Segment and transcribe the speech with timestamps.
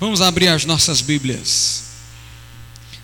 [0.00, 1.82] Vamos abrir as nossas Bíblias.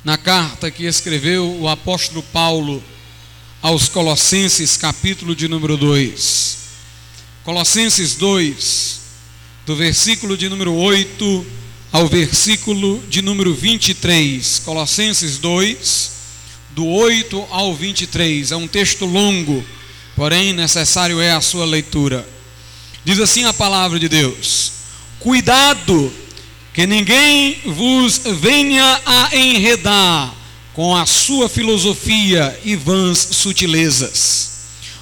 [0.03, 2.83] Na carta que escreveu o apóstolo Paulo
[3.61, 6.57] aos Colossenses, capítulo de número 2.
[7.45, 9.01] Colossenses 2,
[9.67, 11.47] do versículo de número 8
[11.93, 14.63] ao versículo de número 23.
[14.65, 16.11] Colossenses 2,
[16.71, 18.53] do 8 ao 23.
[18.53, 19.63] É um texto longo,
[20.15, 22.27] porém necessário é a sua leitura.
[23.05, 24.73] Diz assim a palavra de Deus:
[25.21, 26.11] Cuidado
[26.77, 30.35] que ninguém vos venha a enredar
[30.75, 34.51] com a sua filosofia e vãs sutilezas,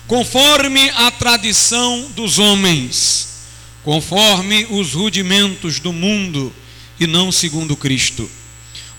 [0.07, 3.49] conforme a tradição dos homens,
[3.83, 6.55] conforme os rudimentos do mundo
[7.01, 8.31] e não segundo Cristo.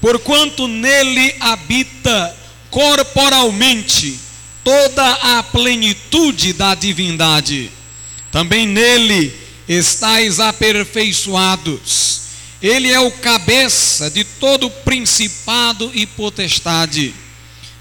[0.01, 2.35] Porquanto nele habita
[2.69, 4.19] corporalmente
[4.65, 7.71] toda a plenitude da divindade,
[8.33, 9.33] também nele
[9.65, 12.24] estáis aperfeiçoados
[12.67, 17.13] ele é o cabeça de todo principado e potestade.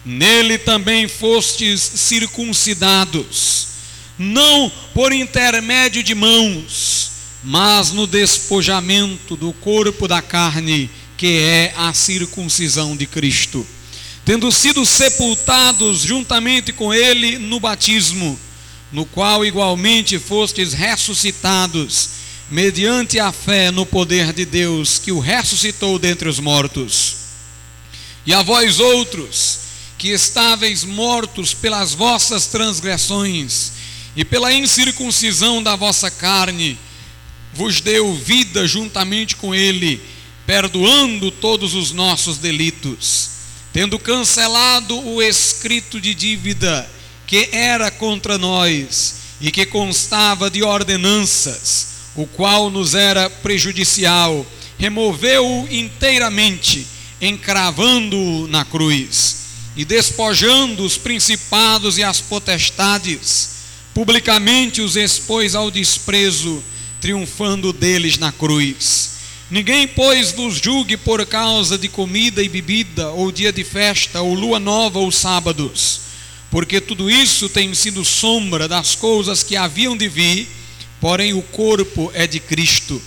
[0.04, 3.68] Nele também fostes circuncidados,
[4.18, 11.94] não por intermédio de mãos, mas no despojamento do corpo da carne, que é a
[11.94, 13.66] circuncisão de Cristo.
[14.22, 18.38] Tendo sido sepultados juntamente com ele no batismo,
[18.92, 25.98] no qual igualmente fostes ressuscitados mediante a fé no poder de Deus que o ressuscitou
[25.98, 27.16] dentre os mortos.
[28.26, 29.60] E a vós outros,
[29.96, 33.72] que estáveis mortos pelas vossas transgressões
[34.16, 36.78] e pela incircuncisão da vossa carne,
[37.52, 40.00] vos deu vida juntamente com ele,
[40.46, 43.30] perdoando todos os nossos delitos,
[43.72, 46.88] tendo cancelado o escrito de dívida
[47.26, 54.46] que era contra nós e que constava de ordenanças o qual nos era prejudicial,
[54.78, 56.86] removeu-o inteiramente,
[57.20, 59.44] encravando-o na cruz,
[59.76, 63.50] e despojando os principados e as potestades,
[63.92, 66.62] publicamente os expôs ao desprezo,
[67.00, 69.10] triunfando deles na cruz.
[69.50, 74.34] Ninguém, pois, vos julgue por causa de comida e bebida, ou dia de festa, ou
[74.34, 76.00] lua nova, ou sábados,
[76.50, 80.48] porque tudo isso tem sido sombra das coisas que haviam de vir
[81.04, 82.98] porém o corpo é de Cristo.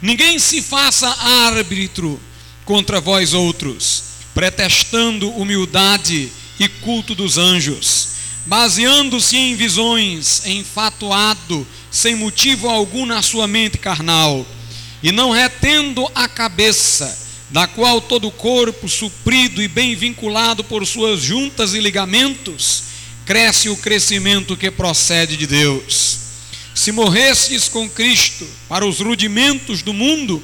[0.00, 1.08] Ninguém se faça
[1.48, 2.20] árbitro
[2.64, 6.30] contra vós outros, pretextando humildade
[6.60, 8.10] e culto dos anjos,
[8.46, 14.46] baseando-se em visões, enfatuado, sem motivo algum na sua mente carnal,
[15.02, 17.18] e não retendo a cabeça,
[17.50, 22.84] da qual todo o corpo, suprido e bem vinculado por suas juntas e ligamentos,
[23.26, 26.29] cresce o crescimento que procede de Deus
[26.74, 30.42] se morrestes com Cristo para os rudimentos do mundo,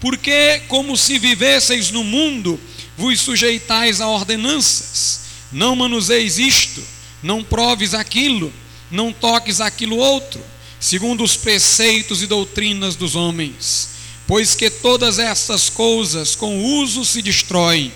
[0.00, 2.58] porque, como se vivesseis no mundo,
[2.96, 5.20] vos sujeitais a ordenanças,
[5.52, 6.82] não manuseis isto,
[7.22, 8.52] não proves aquilo,
[8.90, 10.40] não toques aquilo outro,
[10.80, 13.90] segundo os preceitos e doutrinas dos homens,
[14.26, 17.92] pois que todas estas coisas com uso se destroem.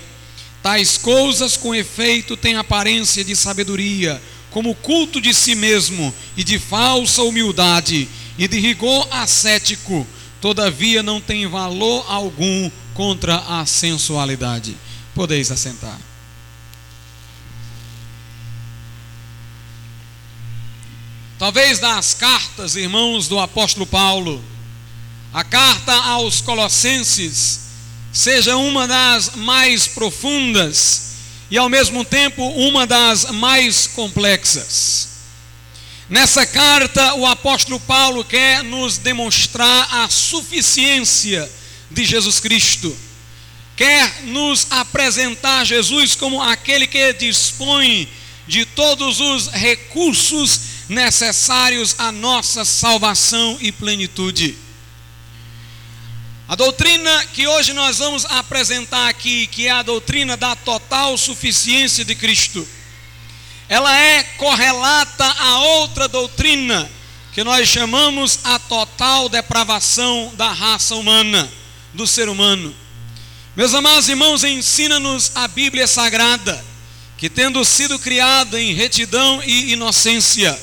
[0.61, 4.21] Tais coisas com efeito têm aparência de sabedoria,
[4.53, 10.07] como culto de si mesmo e de falsa humildade e de rigor ascético,
[10.39, 14.77] todavia não tem valor algum contra a sensualidade.
[15.15, 15.99] Podeis assentar.
[21.39, 24.41] Talvez das cartas, irmãos, do apóstolo Paulo,
[25.33, 27.61] a carta aos Colossenses
[28.11, 31.12] seja uma das mais profundas
[31.49, 35.09] e ao mesmo tempo uma das mais complexas.
[36.09, 41.49] Nessa carta, o apóstolo Paulo quer nos demonstrar a suficiência
[41.89, 42.95] de Jesus Cristo,
[43.75, 48.07] quer nos apresentar Jesus como aquele que dispõe
[48.47, 54.62] de todos os recursos necessários à nossa salvação e plenitude.
[56.47, 62.03] A doutrina que hoje nós vamos apresentar aqui, que é a doutrina da total suficiência
[62.03, 62.67] de Cristo,
[63.69, 66.89] ela é correlata a outra doutrina
[67.31, 71.51] que nós chamamos a total depravação da raça humana,
[71.93, 72.75] do ser humano.
[73.55, 76.63] Meus amados irmãos, ensina-nos a Bíblia Sagrada,
[77.17, 80.59] que tendo sido criada em retidão e inocência,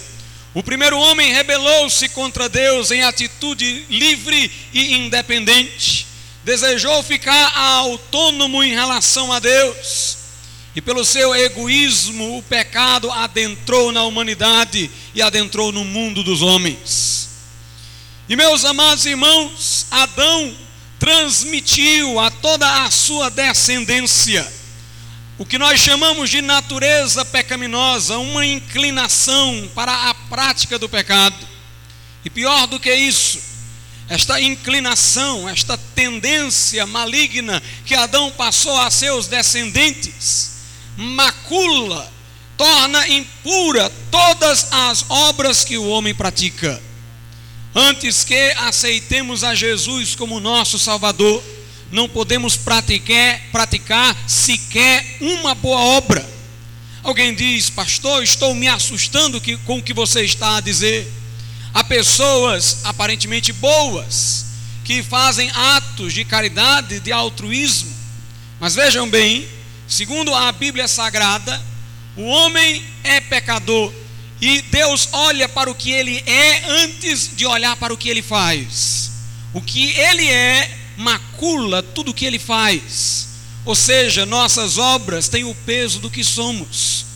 [0.52, 6.08] o primeiro homem rebelou-se contra Deus em atitude livre e independente.
[6.43, 10.19] Desejou ficar autônomo em relação a Deus.
[10.75, 17.29] E pelo seu egoísmo, o pecado adentrou na humanidade e adentrou no mundo dos homens.
[18.29, 20.56] E meus amados irmãos, Adão
[20.99, 24.60] transmitiu a toda a sua descendência
[25.40, 31.48] o que nós chamamos de natureza pecaminosa, uma inclinação para a prática do pecado.
[32.22, 33.40] E pior do que isso,
[34.06, 40.56] esta inclinação, esta tendência maligna que Adão passou a seus descendentes,
[40.94, 42.12] macula,
[42.58, 46.82] torna impura todas as obras que o homem pratica.
[47.75, 51.42] Antes que aceitemos a Jesus como nosso Salvador,
[51.90, 56.28] não podemos praticar, praticar sequer uma boa obra.
[57.02, 61.10] Alguém diz, pastor, estou me assustando com o que você está a dizer.
[61.72, 64.46] Há pessoas aparentemente boas
[64.84, 67.94] que fazem atos de caridade, de altruísmo.
[68.58, 69.48] Mas vejam bem,
[69.88, 71.60] segundo a Bíblia Sagrada,
[72.16, 73.92] o homem é pecador
[74.40, 78.22] e Deus olha para o que ele é antes de olhar para o que ele
[78.22, 79.10] faz.
[79.52, 83.29] O que ele é macula tudo o que ele faz.
[83.64, 87.06] Ou seja, nossas obras têm o peso do que somos.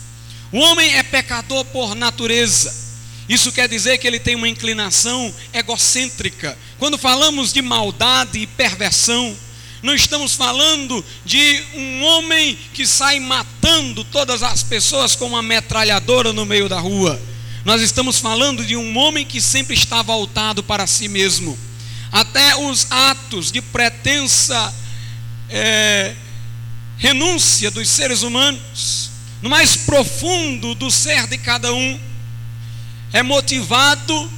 [0.51, 2.83] O homem é pecador por natureza.
[3.27, 6.57] Isso quer dizer que ele tem uma inclinação egocêntrica.
[6.77, 9.35] Quando falamos de maldade e perversão,
[9.81, 16.33] não estamos falando de um homem que sai matando todas as pessoas com uma metralhadora
[16.33, 17.21] no meio da rua.
[17.63, 21.57] Nós estamos falando de um homem que sempre está voltado para si mesmo
[22.15, 24.73] até os atos de pretensa
[25.49, 26.15] é,
[26.97, 31.99] renúncia dos seres humanos, no mais profundo do ser de cada um,
[33.11, 34.31] é motivado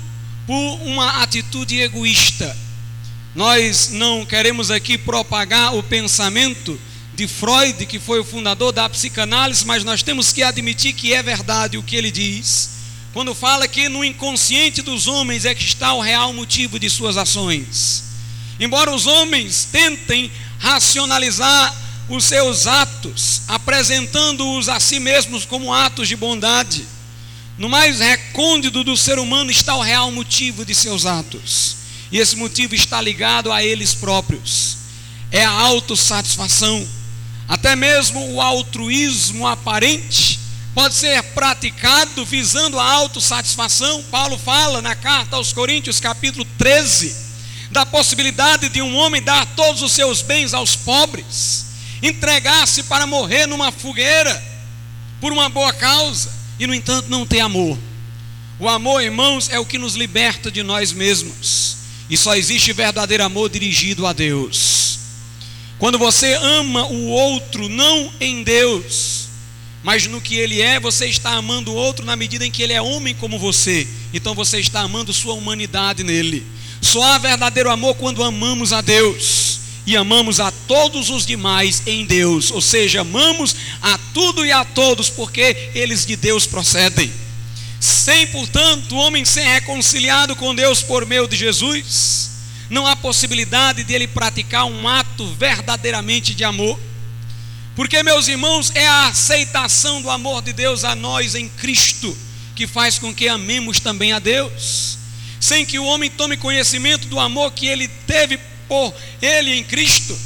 [0.48, 2.58] por uma atitude egoísta.
[3.36, 6.82] Nós não queremos aqui propagar o pensamento
[7.14, 11.22] de Freud, que foi o fundador da psicanálise, mas nós temos que admitir que é
[11.22, 12.77] verdade o que ele diz
[13.18, 17.18] quando fala que no inconsciente dos homens é que está o real motivo de suas
[17.18, 18.04] ações.
[18.60, 21.76] Embora os homens tentem racionalizar
[22.08, 26.86] os seus atos, apresentando-os a si mesmos como atos de bondade,
[27.58, 31.78] no mais recôndito do ser humano está o real motivo de seus atos.
[32.12, 34.78] E esse motivo está ligado a eles próprios.
[35.32, 36.88] É a autossatisfação,
[37.48, 40.37] até mesmo o altruísmo aparente
[40.78, 44.04] pode ser praticado visando a autossatisfação.
[44.12, 47.16] Paulo fala na carta aos Coríntios, capítulo 13,
[47.72, 51.66] da possibilidade de um homem dar todos os seus bens aos pobres,
[52.04, 54.40] entregar-se para morrer numa fogueira
[55.20, 57.76] por uma boa causa e, no entanto, não ter amor.
[58.60, 61.78] O amor, irmãos, é o que nos liberta de nós mesmos.
[62.08, 65.00] E só existe verdadeiro amor dirigido a Deus.
[65.80, 69.17] Quando você ama o outro, não em Deus,
[69.88, 72.74] mas no que ele é, você está amando o outro na medida em que ele
[72.74, 73.88] é homem como você.
[74.14, 76.46] Então você está amando sua humanidade nele.
[76.82, 82.06] Só há verdadeiro amor quando amamos a Deus e amamos a todos os demais em
[82.06, 87.10] Deus, ou seja, amamos a tudo e a todos porque eles de Deus procedem.
[87.80, 92.30] Sem, portanto, o homem ser reconciliado com Deus por meio de Jesus,
[92.70, 96.78] não há possibilidade de ele praticar um ato verdadeiramente de amor.
[97.78, 102.18] Porque, meus irmãos, é a aceitação do amor de Deus a nós em Cristo
[102.56, 104.98] que faz com que amemos também a Deus.
[105.40, 108.92] Sem que o homem tome conhecimento do amor que ele teve por
[109.22, 110.18] ele em Cristo,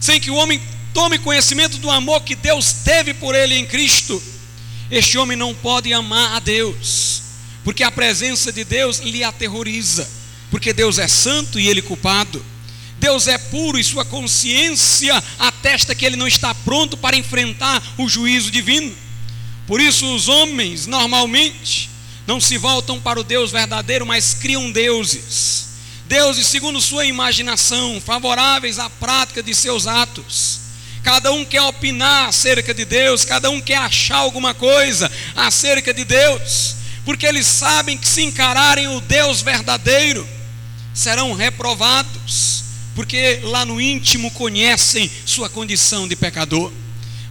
[0.00, 0.60] sem que o homem
[0.92, 4.20] tome conhecimento do amor que Deus teve por ele em Cristo,
[4.90, 7.22] este homem não pode amar a Deus,
[7.62, 10.10] porque a presença de Deus lhe aterroriza,
[10.50, 12.44] porque Deus é santo e ele culpado.
[12.98, 18.08] Deus é puro e sua consciência atesta que ele não está pronto para enfrentar o
[18.08, 18.94] juízo divino.
[19.66, 21.88] Por isso, os homens normalmente
[22.26, 25.68] não se voltam para o Deus verdadeiro, mas criam deuses.
[26.06, 30.60] Deuses segundo sua imaginação, favoráveis à prática de seus atos.
[31.02, 36.04] Cada um quer opinar acerca de Deus, cada um quer achar alguma coisa acerca de
[36.04, 40.26] Deus, porque eles sabem que se encararem o Deus verdadeiro,
[40.92, 42.57] serão reprovados
[42.98, 46.72] porque lá no íntimo conhecem sua condição de pecador.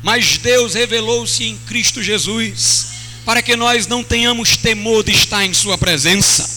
[0.01, 2.85] Mas Deus revelou-se em Cristo Jesus,
[3.25, 6.49] para que nós não tenhamos temor de estar em Sua presença.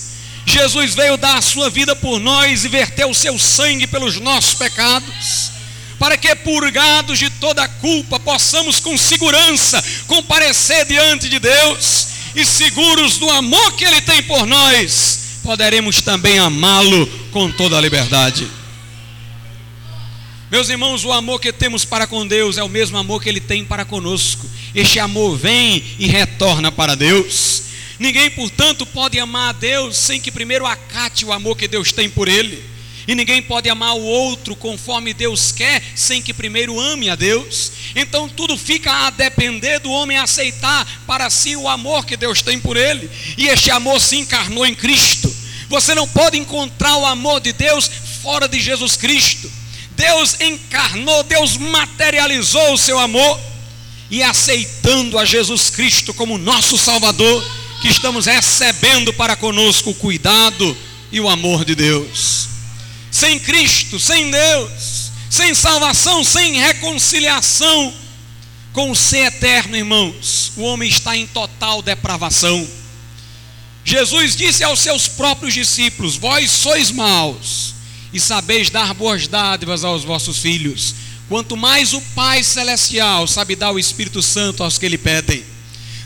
[0.47, 4.55] Jesus veio dar a sua vida por nós e verteu o seu sangue pelos nossos
[4.55, 5.51] pecados,
[5.99, 13.19] para que, purgados de toda culpa, possamos com segurança comparecer diante de Deus e seguros
[13.19, 18.60] do amor que Ele tem por nós, poderemos também amá-lo com toda a liberdade.
[20.51, 23.39] Meus irmãos, o amor que temos para com Deus é o mesmo amor que Ele
[23.39, 24.51] tem para conosco.
[24.75, 27.63] Este amor vem e retorna para Deus.
[28.01, 32.11] Ninguém, portanto, pode amar a Deus sem que primeiro acate o amor que Deus tem
[32.11, 32.65] por Ele.
[33.07, 37.71] E ninguém pode amar o outro conforme Deus quer, sem que primeiro ame a Deus.
[37.95, 42.59] Então tudo fica a depender do homem aceitar para si o amor que Deus tem
[42.59, 43.09] por ele.
[43.39, 45.33] E este amor se encarnou em Cristo.
[45.69, 47.89] Você não pode encontrar o amor de Deus
[48.21, 49.60] fora de Jesus Cristo.
[50.01, 53.39] Deus encarnou, Deus materializou o seu amor.
[54.11, 57.45] E aceitando a Jesus Cristo como nosso Salvador,
[57.81, 60.77] que estamos recebendo para conosco o cuidado
[61.13, 62.49] e o amor de Deus.
[63.11, 67.95] Sem Cristo, sem Deus, sem salvação, sem reconciliação
[68.73, 72.69] com o ser eterno, irmãos, o homem está em total depravação.
[73.85, 77.80] Jesus disse aos seus próprios discípulos: Vós sois maus
[78.13, 80.95] e sabeis dar boas dádivas aos vossos filhos,
[81.29, 85.45] quanto mais o Pai Celestial sabe dar o Espírito Santo aos que lhe pedem.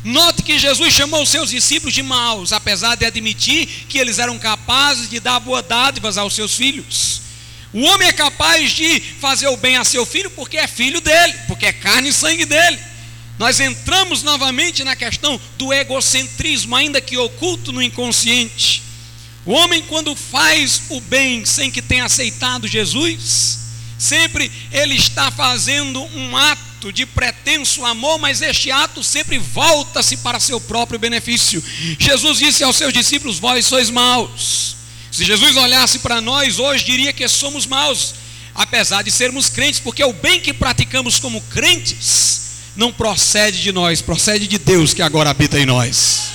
[0.04, 4.38] Note que Jesus chamou os seus discípulos de maus, apesar de admitir que eles eram
[4.38, 7.22] capazes de dar boas dádivas aos seus filhos.
[7.72, 11.34] O homem é capaz de fazer o bem a seu filho porque é filho dele,
[11.48, 12.78] porque é carne e sangue dele.
[13.38, 18.82] Nós entramos novamente na questão do egocentrismo, ainda que oculto no inconsciente.
[19.46, 23.58] O homem, quando faz o bem sem que tenha aceitado Jesus,
[23.98, 30.40] sempre ele está fazendo um ato de pretenso amor, mas este ato sempre volta-se para
[30.40, 31.62] seu próprio benefício.
[31.98, 34.76] Jesus disse aos seus discípulos: Vós sois maus.
[35.10, 38.14] Se Jesus olhasse para nós hoje, diria que somos maus,
[38.54, 42.40] apesar de sermos crentes, porque o bem que praticamos como crentes
[42.74, 46.33] não procede de nós, procede de Deus que agora habita em nós.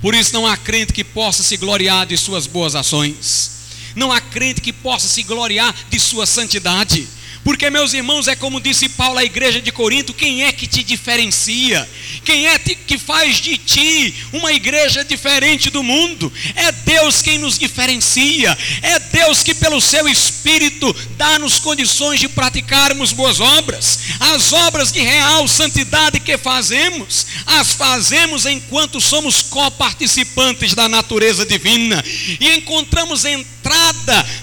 [0.00, 3.52] Por isso não há crente que possa se gloriar de suas boas ações.
[3.94, 7.08] Não há crente que possa se gloriar de sua santidade.
[7.46, 10.82] Porque, meus irmãos, é como disse Paulo à igreja de Corinto: quem é que te
[10.82, 11.88] diferencia?
[12.24, 16.32] Quem é que faz de ti uma igreja diferente do mundo?
[16.56, 23.12] É Deus quem nos diferencia, é Deus que, pelo seu Espírito, dá-nos condições de praticarmos
[23.12, 24.00] boas obras.
[24.18, 32.04] As obras de real santidade que fazemos, as fazemos enquanto somos coparticipantes da natureza divina
[32.40, 33.55] e encontramos entrada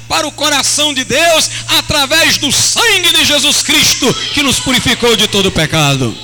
[0.07, 5.27] para o coração de Deus através do sangue de Jesus Cristo que nos purificou de
[5.27, 6.15] todo pecado.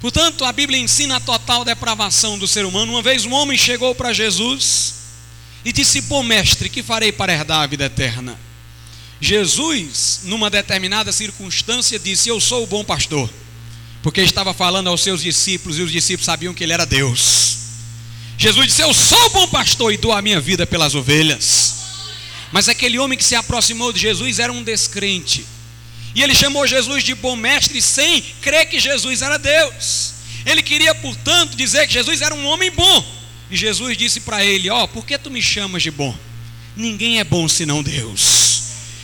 [0.00, 2.92] Portanto, a Bíblia ensina a total depravação do ser humano.
[2.92, 4.94] Uma vez um homem chegou para Jesus
[5.64, 8.38] e disse: Bom mestre, que farei para herdar a vida eterna?
[9.18, 13.30] Jesus, numa determinada circunstância, disse: Eu sou o bom pastor,
[14.02, 17.63] porque estava falando aos seus discípulos e os discípulos sabiam que ele era Deus.
[18.36, 21.74] Jesus disse: Eu sou o bom pastor e dou a minha vida pelas ovelhas.
[22.52, 25.44] Mas aquele homem que se aproximou de Jesus era um descrente.
[26.14, 30.14] E ele chamou Jesus de bom mestre sem crer que Jesus era Deus.
[30.46, 33.04] Ele queria, portanto, dizer que Jesus era um homem bom.
[33.50, 36.16] E Jesus disse para ele: Ó, oh, por que tu me chamas de bom?
[36.76, 38.62] Ninguém é bom senão Deus.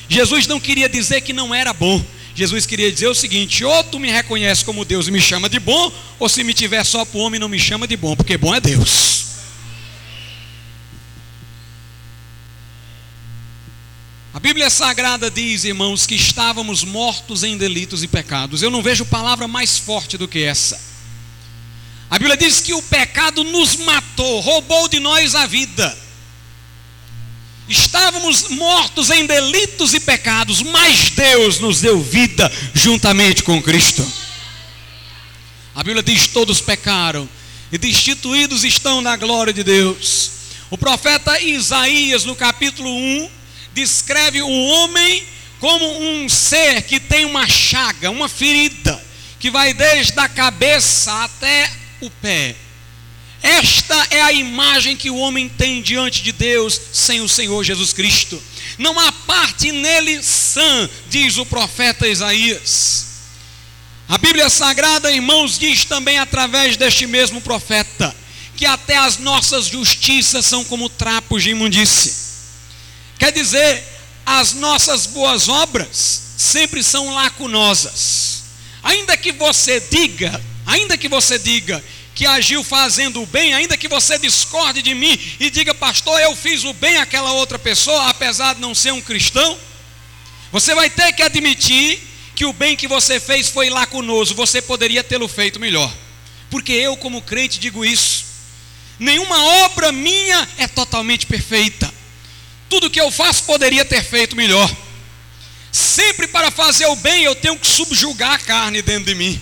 [0.09, 2.05] Jesus não queria dizer que não era bom.
[2.41, 5.61] Jesus queria dizer o seguinte: ou tu me reconhece como Deus e me chama de
[5.61, 8.39] bom, ou se me tiver só para o homem, não me chama de bom, porque
[8.39, 9.27] bom é Deus.
[14.33, 18.63] A Bíblia Sagrada diz, irmãos, que estávamos mortos em delitos e pecados.
[18.63, 20.81] Eu não vejo palavra mais forte do que essa.
[22.09, 26.10] A Bíblia diz que o pecado nos matou, roubou de nós a vida.
[27.71, 34.05] Estávamos mortos em delitos e pecados, mas Deus nos deu vida juntamente com Cristo.
[35.73, 37.29] A Bíblia diz: todos pecaram
[37.71, 40.33] e destituídos estão da glória de Deus.
[40.69, 43.31] O profeta Isaías, no capítulo 1,
[43.73, 45.23] descreve o homem
[45.61, 49.01] como um ser que tem uma chaga, uma ferida,
[49.39, 52.57] que vai desde a cabeça até o pé.
[53.43, 57.93] Esta é a imagem que o homem tem diante de Deus sem o Senhor Jesus
[57.93, 58.43] Cristo.
[58.79, 63.07] Não há parte nele sã, diz o profeta Isaías.
[64.09, 68.15] A Bíblia Sagrada, irmãos, diz também através deste mesmo profeta
[68.57, 72.13] que até as nossas justiças são como trapos de imundície.
[73.19, 73.83] Quer dizer,
[74.27, 78.43] as nossas boas obras sempre são lacunosas.
[78.83, 81.83] Ainda que você diga, ainda que você diga
[82.21, 86.37] que agiu fazendo o bem, ainda que você discorde de mim e diga, pastor, eu
[86.37, 89.59] fiz o bem àquela outra pessoa, apesar de não ser um cristão,
[90.53, 91.99] você vai ter que admitir
[92.37, 95.91] que o bem que você fez foi lacunoso, você poderia tê-lo feito melhor.
[96.51, 98.27] Porque eu, como crente, digo isso.
[98.99, 101.91] Nenhuma obra minha é totalmente perfeita.
[102.69, 104.71] Tudo que eu faço poderia ter feito melhor.
[105.73, 109.41] Sempre para fazer o bem eu tenho que subjugar a carne dentro de mim.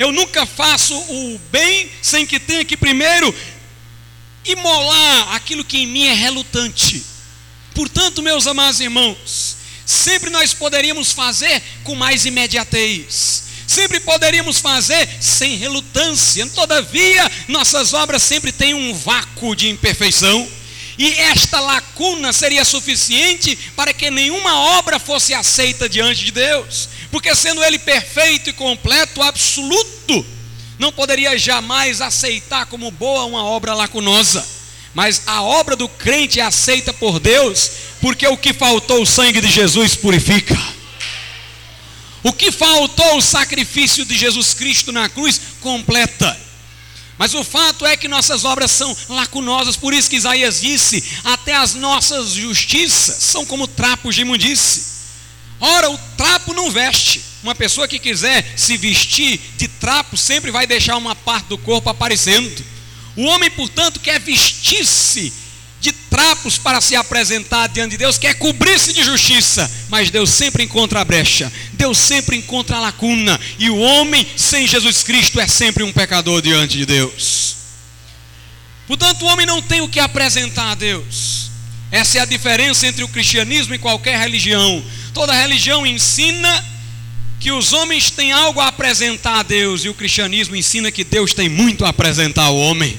[0.00, 3.34] Eu nunca faço o bem sem que tenha que primeiro
[4.46, 7.04] imolar aquilo que em mim é relutante.
[7.74, 15.56] Portanto, meus amados irmãos, sempre nós poderíamos fazer com mais imediatez, sempre poderíamos fazer sem
[15.56, 20.50] relutância, todavia, nossas obras sempre têm um vácuo de imperfeição.
[20.98, 27.34] E esta lacuna seria suficiente para que nenhuma obra fosse aceita diante de Deus, porque
[27.34, 30.26] sendo Ele perfeito e completo, absoluto,
[30.78, 34.46] não poderia jamais aceitar como boa uma obra lacunosa.
[34.94, 37.70] Mas a obra do crente é aceita por Deus,
[38.00, 40.58] porque o que faltou o sangue de Jesus purifica.
[42.22, 46.49] O que faltou o sacrifício de Jesus Cristo na cruz completa.
[47.20, 51.54] Mas o fato é que nossas obras são lacunosas, por isso que Isaías disse: até
[51.54, 54.86] as nossas justiças são como trapos de imundície.
[55.60, 60.66] Ora, o trapo não veste, uma pessoa que quiser se vestir de trapo sempre vai
[60.66, 62.64] deixar uma parte do corpo aparecendo.
[63.14, 65.30] O homem, portanto, quer vestir-se
[66.10, 71.00] trapos para se apresentar diante de Deus, quer cobrir-se de justiça, mas Deus sempre encontra
[71.00, 75.84] a brecha, Deus sempre encontra a lacuna, e o homem sem Jesus Cristo é sempre
[75.84, 77.56] um pecador diante de Deus.
[78.86, 81.48] Portanto, o homem não tem o que apresentar a Deus.
[81.92, 84.84] Essa é a diferença entre o cristianismo e qualquer religião.
[85.14, 86.64] Toda religião ensina
[87.38, 91.32] que os homens têm algo a apresentar a Deus e o cristianismo ensina que Deus
[91.32, 92.98] tem muito a apresentar ao homem.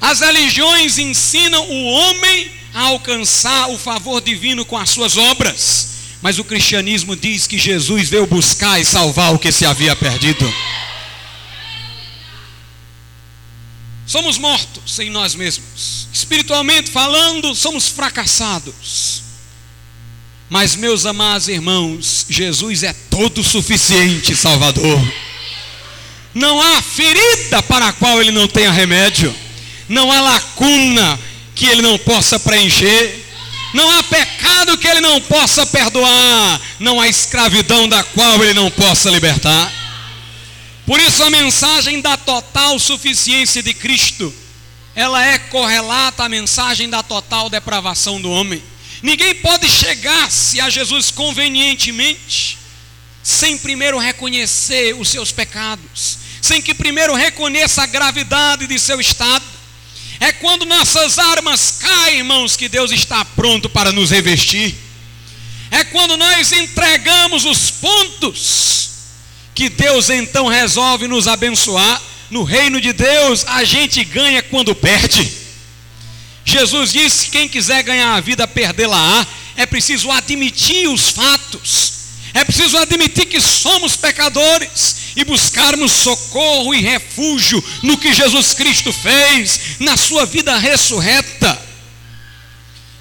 [0.00, 5.88] As religiões ensinam o homem a alcançar o favor divino com as suas obras,
[6.22, 10.52] mas o cristianismo diz que Jesus veio buscar e salvar o que se havia perdido.
[14.06, 19.22] Somos mortos em nós mesmos, espiritualmente falando, somos fracassados.
[20.48, 24.98] Mas, meus amados irmãos, Jesus é todo suficiente Salvador.
[26.32, 29.34] Não há ferida para a qual ele não tenha remédio,
[29.88, 31.18] não há lacuna
[31.54, 33.24] que ele não possa preencher,
[33.74, 38.70] não há pecado que ele não possa perdoar, não há escravidão da qual ele não
[38.70, 39.72] possa libertar.
[40.86, 44.34] Por isso, a mensagem da total suficiência de Cristo,
[44.94, 48.62] ela é correlata à mensagem da total depravação do homem.
[49.02, 52.58] Ninguém pode chegar-se a Jesus convenientemente
[53.22, 59.44] sem primeiro reconhecer os seus pecados, sem que primeiro reconheça a gravidade de seu estado.
[60.20, 64.74] É quando nossas armas caem, irmãos, que Deus está pronto para nos revestir.
[65.70, 68.90] É quando nós entregamos os pontos
[69.54, 72.02] que Deus então resolve nos abençoar.
[72.30, 75.32] No reino de Deus, a gente ganha quando perde.
[76.44, 79.26] Jesus disse: quem quiser ganhar a vida, perdê-la-á.
[79.56, 81.92] É preciso admitir os fatos.
[82.32, 88.92] É preciso admitir que somos pecadores e buscarmos socorro e refúgio no que Jesus Cristo
[88.92, 91.60] fez, na sua vida ressurreta.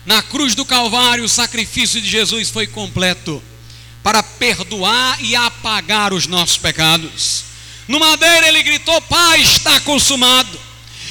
[0.04, 3.42] Na cruz do Calvário, o sacrifício de Jesus foi completo
[4.02, 7.44] para perdoar e apagar os nossos pecados.
[7.88, 10.60] No madeira ele gritou: Pai, está consumado.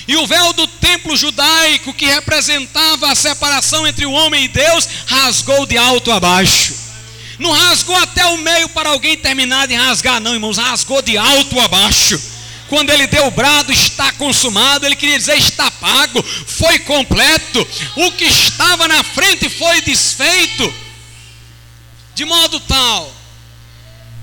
[0.09, 4.89] E o véu do templo judaico, que representava a separação entre o homem e Deus,
[5.07, 6.86] rasgou de alto a baixo.
[7.39, 11.61] Não rasgou até o meio para alguém terminar de rasgar, não, irmãos, rasgou de alto
[11.61, 12.21] a baixo.
[12.69, 17.67] Quando ele deu o brado, está consumado, ele queria dizer está pago, foi completo.
[17.95, 20.75] O que estava na frente foi desfeito,
[22.15, 23.15] de modo tal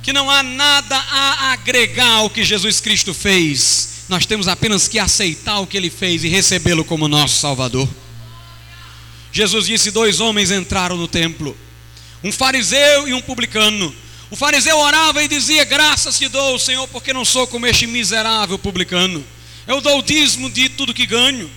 [0.01, 4.99] que não há nada a agregar ao que Jesus Cristo fez nós temos apenas que
[4.99, 7.87] aceitar o que ele fez e recebê-lo como nosso Salvador.
[9.31, 11.57] Jesus disse: dois homens entraram no templo,
[12.23, 13.93] um fariseu e um publicano.
[14.31, 18.57] O fariseu orava e dizia: Graças te dou, Senhor, porque não sou como este miserável
[18.57, 19.23] publicano.
[19.67, 21.49] Eu dou o dízimo de tudo que ganho.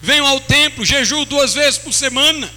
[0.00, 2.52] Venho ao templo, jejuo duas vezes por semana.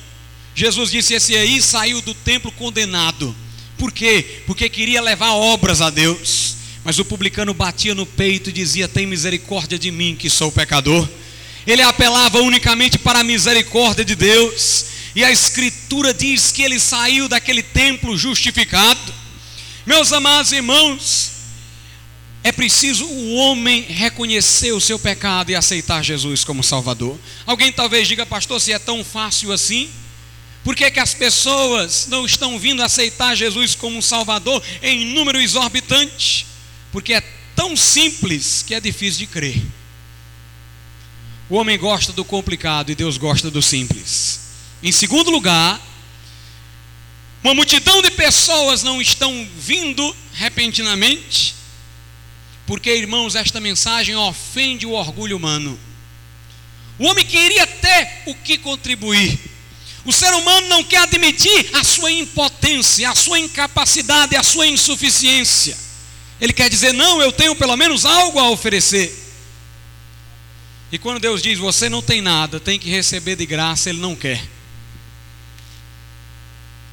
[0.54, 3.36] Jesus disse: Esse aí saiu do templo condenado.
[3.78, 4.42] Por quê?
[4.46, 6.56] Porque queria levar obras a Deus.
[6.84, 11.08] Mas o publicano batia no peito e dizia: Tem misericórdia de mim, que sou pecador.
[11.66, 14.97] Ele apelava unicamente para a misericórdia de Deus.
[15.18, 19.14] E a Escritura diz que ele saiu daquele templo justificado.
[19.84, 21.32] Meus amados irmãos,
[22.44, 27.18] é preciso o homem reconhecer o seu pecado e aceitar Jesus como Salvador.
[27.48, 29.90] Alguém talvez diga, pastor, se é tão fácil assim,
[30.64, 36.46] por que, que as pessoas não estão vindo aceitar Jesus como Salvador em número exorbitante?
[36.92, 37.22] porque é
[37.56, 39.62] tão simples que é difícil de crer.
[41.50, 44.47] O homem gosta do complicado e Deus gosta do simples.
[44.82, 45.82] Em segundo lugar,
[47.44, 51.56] uma multidão de pessoas não estão vindo repentinamente,
[52.66, 55.80] porque, irmãos, esta mensagem ofende o orgulho humano.
[57.00, 59.40] O homem queria ter o que contribuir.
[60.04, 65.78] O ser humano não quer admitir a sua impotência, a sua incapacidade, a sua insuficiência.
[66.40, 69.14] Ele quer dizer: não, eu tenho pelo menos algo a oferecer.
[70.92, 74.16] E quando Deus diz: você não tem nada, tem que receber de graça, ele não
[74.16, 74.57] quer.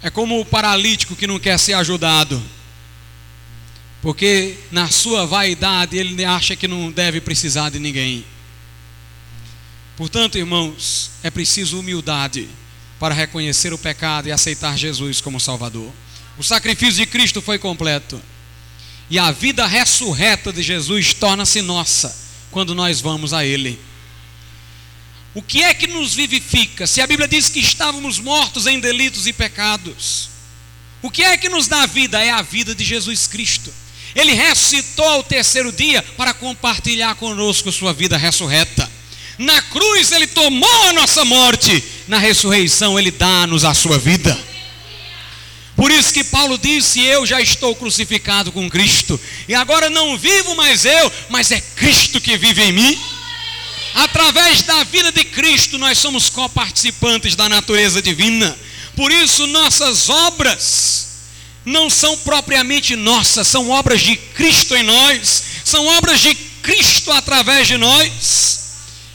[0.05, 2.43] É como o paralítico que não quer ser ajudado,
[4.03, 8.23] porque na sua vaidade ele acha que não deve precisar de ninguém.
[9.97, 12.51] Portanto, irmãos, é preciso humildade
[13.01, 15.91] para reconhecer o pecado e aceitar Jesus como Salvador.
[16.37, 18.21] O sacrifício de Cristo foi completo.
[19.09, 22.15] E a vida ressurreta de Jesus torna-se nossa
[22.51, 23.81] quando nós vamos a Ele.
[25.35, 26.87] O que é que nos vivifica?
[26.87, 30.31] Se a Bíblia diz que estávamos mortos em delitos e pecados,
[31.03, 32.23] o que é que nos dá vida?
[32.23, 33.73] É a vida de Jesus Cristo.
[34.15, 38.91] Ele ressuscitou ao terceiro dia para compartilhar conosco sua vida ressurreta.
[39.37, 44.39] Na cruz ele tomou a nossa morte, na ressurreição ele dá-nos a sua vida.
[45.75, 50.55] Por isso que Paulo disse: Eu já estou crucificado com Cristo, e agora não vivo
[50.55, 53.14] mais eu, mas é Cristo que vive em mim.
[53.95, 58.59] Através da vida de Cristo, nós somos coparticipantes da natureza divina.
[58.97, 61.07] Por isso, nossas obras
[61.65, 67.69] não são propriamente nossas, são obras de Cristo em nós, são obras de Cristo através
[67.69, 68.61] de nós.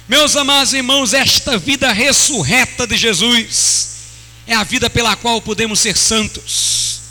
[0.08, 3.90] Meus amados irmãos, esta vida ressurreta de Jesus
[4.48, 7.02] é a vida pela qual podemos ser santos.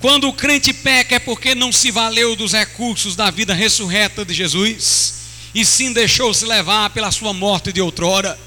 [0.00, 4.34] Quando o crente peca é porque não se valeu dos recursos da vida ressurreta de
[4.34, 5.21] Jesus,
[5.54, 8.38] e sim deixou-se levar pela sua morte de outrora.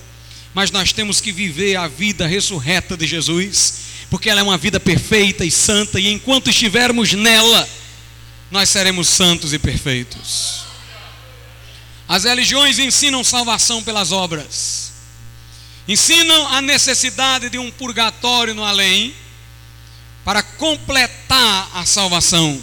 [0.54, 4.80] Mas nós temos que viver a vida ressurreta de Jesus, porque ela é uma vida
[4.80, 7.68] perfeita e santa, e enquanto estivermos nela,
[8.50, 10.64] nós seremos santos e perfeitos.
[12.08, 14.94] As religiões ensinam salvação pelas obras,
[15.88, 19.14] ensinam a necessidade de um purgatório no além
[20.24, 22.62] para completar a salvação.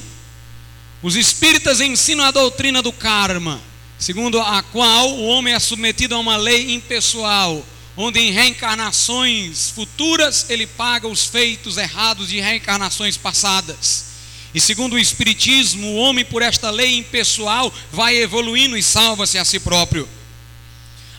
[1.02, 3.60] Os espíritas ensinam a doutrina do karma,
[4.02, 7.64] segundo a qual o homem é submetido a uma lei impessoal,
[7.96, 14.06] onde em reencarnações futuras ele paga os feitos errados de reencarnações passadas.
[14.52, 19.44] E segundo o Espiritismo, o homem, por esta lei impessoal, vai evoluindo e salva-se a
[19.44, 20.08] si próprio.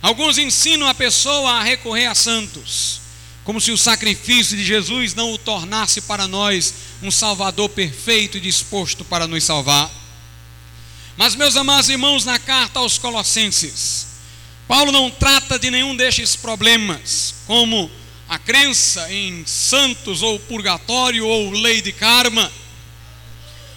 [0.01, 2.99] Alguns ensinam a pessoa a recorrer a santos,
[3.45, 8.41] como se o sacrifício de Jesus não o tornasse para nós um Salvador perfeito e
[8.41, 10.02] disposto para nos salvar.
[11.15, 14.07] Mas, meus amados irmãos, na carta aos Colossenses,
[14.67, 17.89] Paulo não trata de nenhum destes problemas, como
[18.27, 22.51] a crença em santos ou purgatório ou lei de karma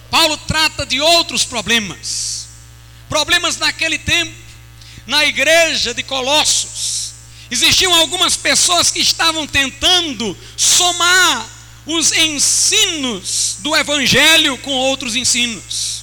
[0.09, 2.47] Paulo trata de outros problemas.
[3.09, 4.33] Problemas naquele tempo,
[5.05, 7.13] na igreja de Colossos.
[7.49, 11.47] Existiam algumas pessoas que estavam tentando somar
[11.85, 15.96] os ensinos do evangelho com outros ensinos.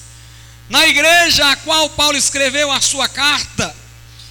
[0.69, 3.75] Na igreja a qual Paulo escreveu a sua carta,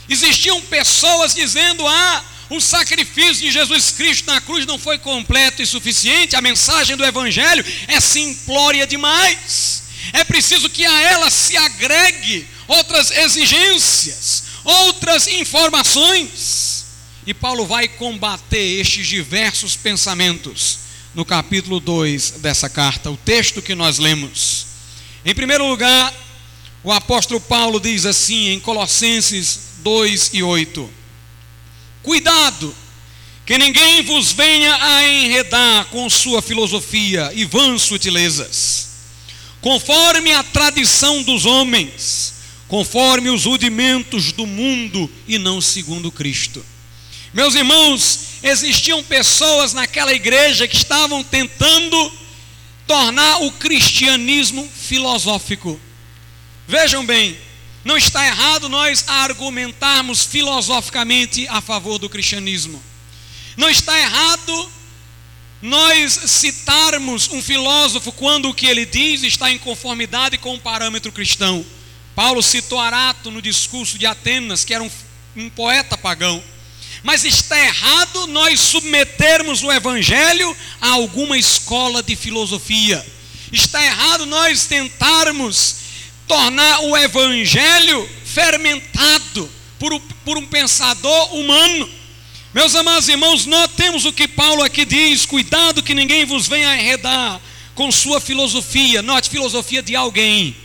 [0.10, 5.66] existiam pessoas dizendo: "Ah, o sacrifício de Jesus Cristo na cruz não foi completo e
[5.66, 9.84] suficiente, a mensagem do Evangelho é simplória demais.
[10.12, 16.86] É preciso que a ela se agregue outras exigências, outras informações.
[17.26, 20.80] E Paulo vai combater estes diversos pensamentos
[21.16, 24.68] no capítulo 2 dessa carta, o texto que nós lemos.
[25.24, 26.14] Em primeiro lugar,
[26.84, 30.90] o apóstolo Paulo diz assim em Colossenses 2 e 8:
[32.02, 32.76] Cuidado,
[33.46, 38.90] que ninguém vos venha a enredar com sua filosofia e vãs sutilezas,
[39.62, 42.34] conforme a tradição dos homens,
[42.68, 46.66] conforme os rudimentos do mundo e não segundo Cristo.
[47.34, 52.12] Meus irmãos, existiam pessoas naquela igreja que estavam tentando
[52.86, 55.80] tornar o cristianismo filosófico.
[56.68, 57.38] Vejam bem,
[57.84, 62.82] não está errado nós argumentarmos filosoficamente a favor do cristianismo.
[63.58, 64.72] Não está errado
[65.62, 71.12] nós citarmos um filósofo quando o que ele diz está em conformidade com o parâmetro
[71.12, 71.66] cristão.
[72.16, 74.92] Paulo citou Arato no discurso de Atenas, que era um,
[75.36, 76.44] um poeta pagão.
[77.02, 83.06] Mas está errado nós submetermos o evangelho a alguma escola de filosofia.
[83.52, 85.83] Está errado nós tentarmos
[86.34, 91.88] tornar o evangelho fermentado por, por um pensador humano.
[92.52, 97.40] Meus amados irmãos, notemos o que Paulo aqui diz: cuidado que ninguém vos venha arredar
[97.76, 100.56] com sua filosofia, note filosofia de alguém.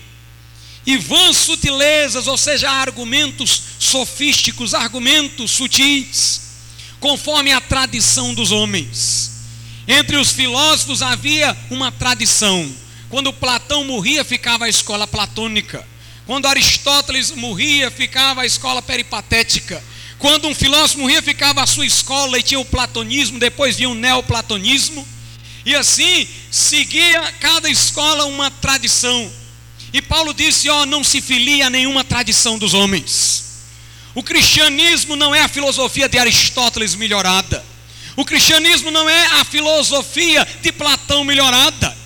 [0.87, 6.40] e vãs sutilezas, ou seja, argumentos sofísticos, argumentos sutis,
[6.98, 9.33] conforme a tradição dos homens.
[9.87, 12.74] Entre os filósofos havia uma tradição.
[13.08, 15.86] Quando Platão morria, ficava a escola platônica.
[16.26, 19.82] Quando Aristóteles morria, ficava a escola peripatética.
[20.18, 23.94] Quando um filósofo morria, ficava a sua escola e tinha o platonismo, depois vinha o
[23.94, 25.06] neoplatonismo.
[25.64, 29.30] E assim seguia cada escola uma tradição.
[29.92, 33.44] E Paulo disse: Ó, oh, não se filia a nenhuma tradição dos homens.
[34.14, 37.64] O cristianismo não é a filosofia de Aristóteles melhorada.
[38.16, 41.96] O cristianismo não é a filosofia de Platão melhorada.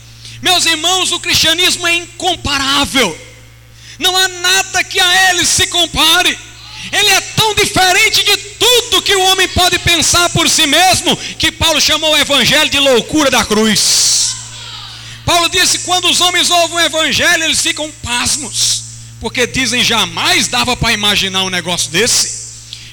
[0.43, 3.17] Meus irmãos, o cristianismo é incomparável.
[3.99, 6.37] Não há nada que a ele se compare.
[6.91, 11.53] Ele é tão diferente de tudo que o homem pode pensar por si mesmo, que
[11.53, 14.35] Paulo chamou o evangelho de loucura da cruz.
[15.25, 18.83] Paulo disse: quando os homens ouvem o evangelho, eles ficam pasmos,
[19.21, 22.43] porque dizem jamais dava para imaginar um negócio desse.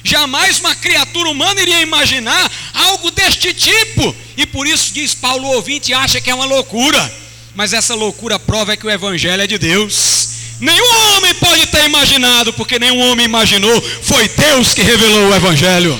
[0.04, 4.14] Jamais uma criatura humana iria imaginar algo deste tipo.
[4.36, 7.19] E por isso diz Paulo, o ouvinte acha que é uma loucura.
[7.54, 10.30] Mas essa loucura prova é que o evangelho é de Deus.
[10.60, 15.98] Nenhum homem pode ter imaginado, porque nenhum homem imaginou, foi Deus que revelou o Evangelho.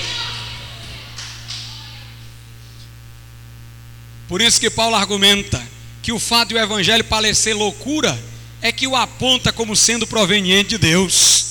[4.28, 5.60] Por isso que Paulo argumenta
[6.02, 8.22] que o fato de o Evangelho parecer loucura
[8.60, 11.46] é que o aponta como sendo proveniente de Deus.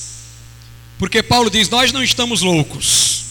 [0.99, 3.23] Porque Paulo diz: Nós não estamos loucos.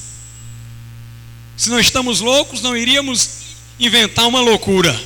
[1.56, 3.30] Se não estamos loucos, não iríamos
[3.78, 5.00] inventar uma loucura.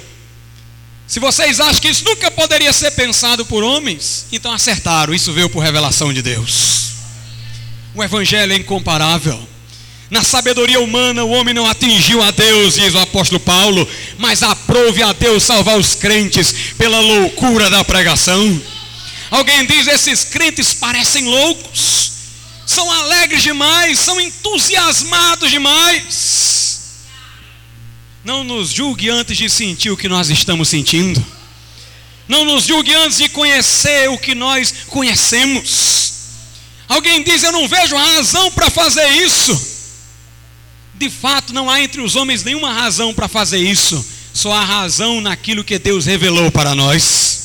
[1.13, 5.51] Se vocês acham que isso nunca poderia ser pensado por homens, então acertaram, isso veio
[5.51, 6.93] por revelação de Deus.
[7.95, 9.39] O Evangelho é incomparável.
[10.09, 15.03] Na sabedoria humana, o homem não atingiu a Deus, diz o apóstolo Paulo, mas aprove
[15.03, 18.63] a Deus salvar os crentes pela loucura da pregação.
[19.31, 22.13] Alguém diz: esses crentes parecem loucos,
[22.65, 26.62] são alegres demais, são entusiasmados demais.
[28.25, 31.25] Não nos julgue antes de sentir o que nós estamos sentindo.
[32.29, 36.13] Não nos julgue antes de conhecer o que nós conhecemos.
[36.89, 39.71] Alguém diz: Eu não vejo razão para fazer isso.
[40.95, 44.05] De fato, não há entre os homens nenhuma razão para fazer isso.
[44.33, 47.43] Só há razão naquilo que Deus revelou para nós.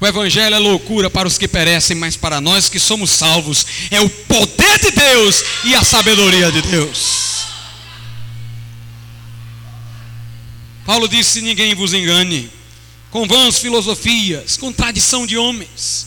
[0.00, 4.00] O Evangelho é loucura para os que perecem, mas para nós que somos salvos, é
[4.00, 7.27] o poder de Deus e a sabedoria de Deus.
[10.88, 12.50] Paulo disse: ninguém vos engane,
[13.10, 16.06] com vãs filosofias, com tradição de homens.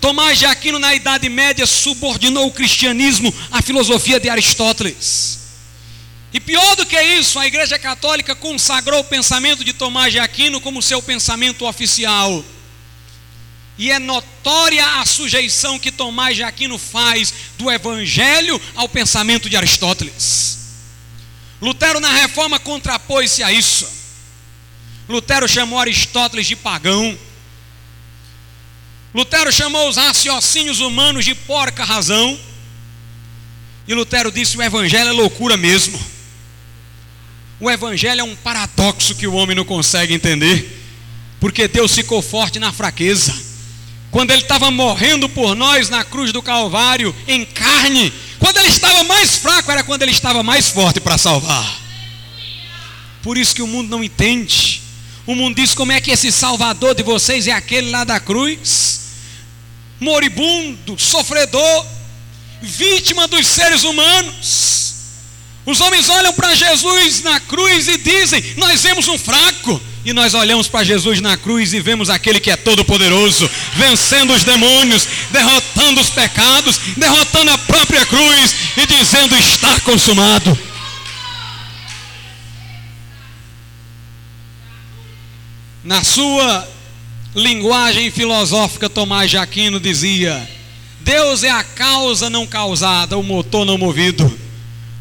[0.00, 5.40] Tomás de Aquino, na Idade Média, subordinou o cristianismo à filosofia de Aristóteles.
[6.32, 10.60] E pior do que isso, a Igreja Católica consagrou o pensamento de Tomás de Aquino
[10.60, 12.44] como seu pensamento oficial.
[13.76, 19.56] E é notória a sujeição que Tomás de Aquino faz do Evangelho ao pensamento de
[19.56, 20.65] Aristóteles.
[21.60, 23.88] Lutero, na reforma, contrapôs-se a isso.
[25.08, 27.16] Lutero chamou Aristóteles de pagão.
[29.14, 32.38] Lutero chamou os raciocínios humanos de porca razão.
[33.88, 35.98] E Lutero disse: o evangelho é loucura mesmo.
[37.58, 40.82] O evangelho é um paradoxo que o homem não consegue entender,
[41.40, 43.34] porque Deus ficou forte na fraqueza.
[44.10, 49.02] Quando ele estava morrendo por nós na cruz do Calvário, em carne, quando ele estava
[49.04, 51.80] mais fraco, era quando ele estava mais forte para salvar.
[53.22, 54.82] Por isso que o mundo não entende.
[55.26, 59.00] O mundo diz como é que esse salvador de vocês é aquele lá da cruz,
[59.98, 61.86] moribundo, sofredor,
[62.62, 64.94] vítima dos seres humanos.
[65.64, 69.80] Os homens olham para Jesus na cruz e dizem: Nós vemos um fraco.
[70.06, 74.44] E nós olhamos para Jesus na cruz e vemos aquele que é todo-poderoso, vencendo os
[74.44, 80.56] demônios, derrotando os pecados, derrotando a própria cruz e dizendo: Está consumado.
[85.82, 86.68] Na sua
[87.34, 90.48] linguagem filosófica, Tomás de Aquino dizia:
[91.00, 94.38] Deus é a causa não causada, o motor não movido.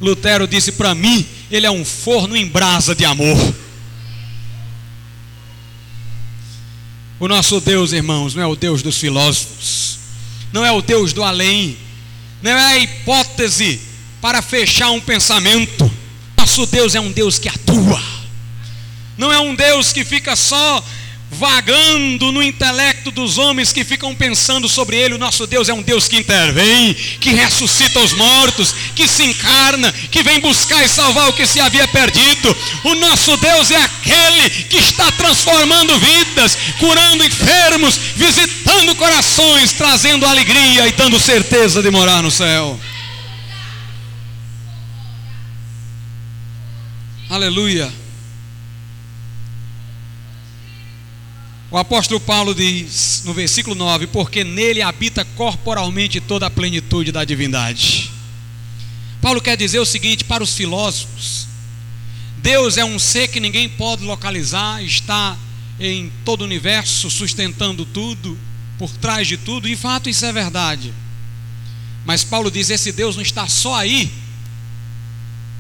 [0.02, 3.65] Lutero disse para mim: Ele é um forno em brasa de amor.
[7.20, 10.00] O nosso Deus, irmãos, não é o Deus dos filósofos,
[10.52, 11.78] não é o Deus do além,
[12.42, 13.80] não é a hipótese
[14.22, 15.90] para fechar um pensamento.
[16.38, 18.16] Nosso Deus é um Deus que atua
[19.18, 20.84] não é um Deus que fica só
[21.32, 25.16] vagando no intelecto dos homens que ficam pensando sobre ele.
[25.16, 29.92] O nosso Deus é um Deus que intervém, que ressuscita os mortos, que se encarna,
[30.12, 32.56] que vem buscar e salvar o que se havia perdido.
[32.84, 40.88] O nosso Deus é aquele que está transformando vidas, curando enfermos, visitando corações, trazendo alegria
[40.88, 42.80] e dando certeza de morar no céu.
[47.30, 48.05] Aleluia.
[51.76, 57.26] O apóstolo Paulo diz no versículo 9: Porque nele habita corporalmente toda a plenitude da
[57.26, 58.10] divindade.
[59.22, 61.50] Paulo quer dizer o seguinte para os filósofos:
[62.38, 65.38] Deus é um ser que ninguém pode localizar, está
[65.78, 68.40] em todo o universo, sustentando tudo,
[68.80, 70.94] por trás de tudo, e fato isso é verdade.
[72.06, 74.10] Mas Paulo diz: esse Deus não está só aí,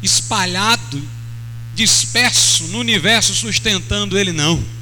[0.02, 1.06] espalhado,
[1.76, 4.75] disperso no universo, sustentando ele, não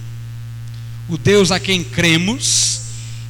[1.09, 2.81] o Deus a quem cremos,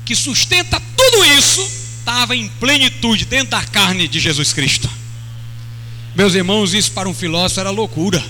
[0.05, 1.61] que sustenta tudo isso,
[1.99, 4.89] estava em plenitude dentro da carne de Jesus Cristo.
[6.15, 8.23] Meus irmãos, isso para um filósofo era loucura.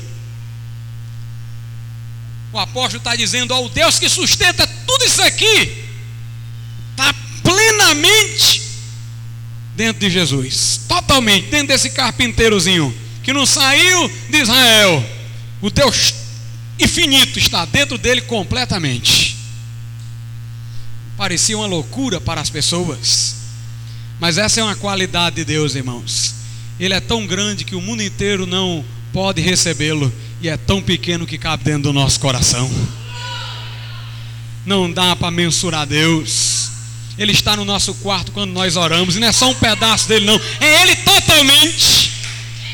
[2.51, 5.85] O apóstolo está dizendo: ao Deus que sustenta tudo isso aqui,
[6.91, 8.61] está plenamente
[9.75, 15.03] dentro de Jesus, totalmente dentro desse carpinteirozinho que não saiu de Israel.
[15.61, 16.13] O Deus
[16.79, 19.32] infinito está dentro dele completamente.
[21.23, 23.35] Parecia uma loucura para as pessoas,
[24.19, 26.35] mas essa é uma qualidade de Deus, irmãos.
[26.77, 28.83] Ele é tão grande que o mundo inteiro não
[29.13, 32.69] pode recebê-lo, e é tão pequeno que cabe dentro do nosso coração.
[34.65, 36.71] Não dá para mensurar Deus.
[37.17, 40.25] Ele está no nosso quarto quando nós oramos, e não é só um pedaço dele,
[40.25, 42.11] não, é Ele totalmente.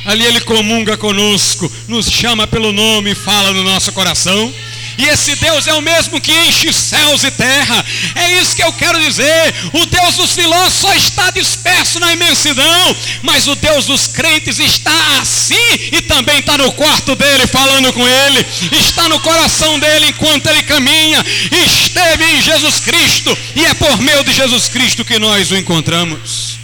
[0.06, 4.52] Ali Ele comunga conosco, nos chama pelo nome e fala no nosso coração.
[5.00, 7.86] E esse Deus é o mesmo que enche céus e terra.
[8.16, 9.56] É isso que eu quero dizer.
[9.72, 15.22] O Deus dos filósofos só está disperso na imensidão, mas o Deus dos crentes está
[15.22, 15.56] assim
[15.94, 20.64] e também está no quarto dele falando com ele, está no coração dele enquanto ele
[20.64, 21.26] caminha.
[21.66, 26.60] Esteve em Jesus Cristo e é por meio de Jesus Cristo que nós o encontramos.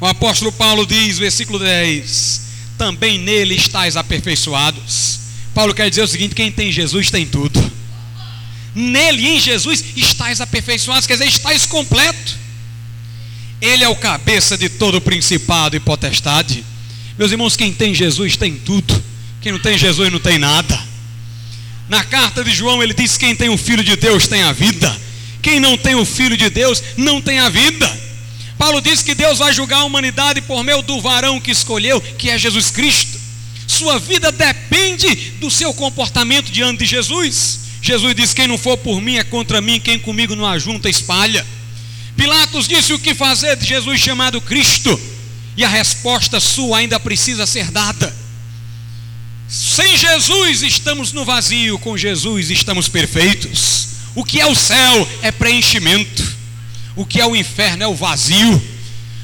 [0.00, 2.51] O apóstolo Paulo diz, versículo 10:
[2.82, 5.20] também nele estáis aperfeiçoados.
[5.54, 7.72] Paulo quer dizer o seguinte: quem tem Jesus tem tudo.
[8.74, 12.36] Nele, em Jesus, estáis aperfeiçoados, quer dizer, estáis completo.
[13.60, 16.64] Ele é o cabeça de todo principado e potestade.
[17.16, 19.00] Meus irmãos, quem tem Jesus tem tudo.
[19.40, 20.82] Quem não tem Jesus não tem nada.
[21.88, 25.00] Na carta de João ele diz: quem tem o Filho de Deus tem a vida.
[25.40, 28.01] Quem não tem o Filho de Deus não tem a vida.
[28.62, 32.30] Paulo diz que Deus vai julgar a humanidade por meio do varão que escolheu, que
[32.30, 33.18] é Jesus Cristo.
[33.66, 37.58] Sua vida depende do seu comportamento diante de Jesus.
[37.82, 41.44] Jesus diz: Quem não for por mim é contra mim, quem comigo não ajunta, espalha.
[42.16, 44.96] Pilatos disse o que fazer de Jesus chamado Cristo,
[45.56, 48.14] e a resposta sua ainda precisa ser dada.
[49.48, 53.88] Sem Jesus estamos no vazio, com Jesus estamos perfeitos.
[54.14, 56.31] O que é o céu é preenchimento.
[56.94, 57.82] O que é o inferno?
[57.82, 58.62] É o vazio.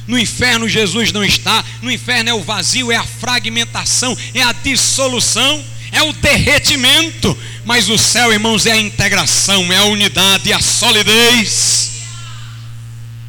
[0.06, 1.62] No inferno Jesus não está.
[1.82, 7.36] No inferno é o vazio, é a fragmentação, é a dissolução, é o derretimento.
[7.64, 11.90] Mas o céu, irmãos, é a integração, é a unidade, é a solidez.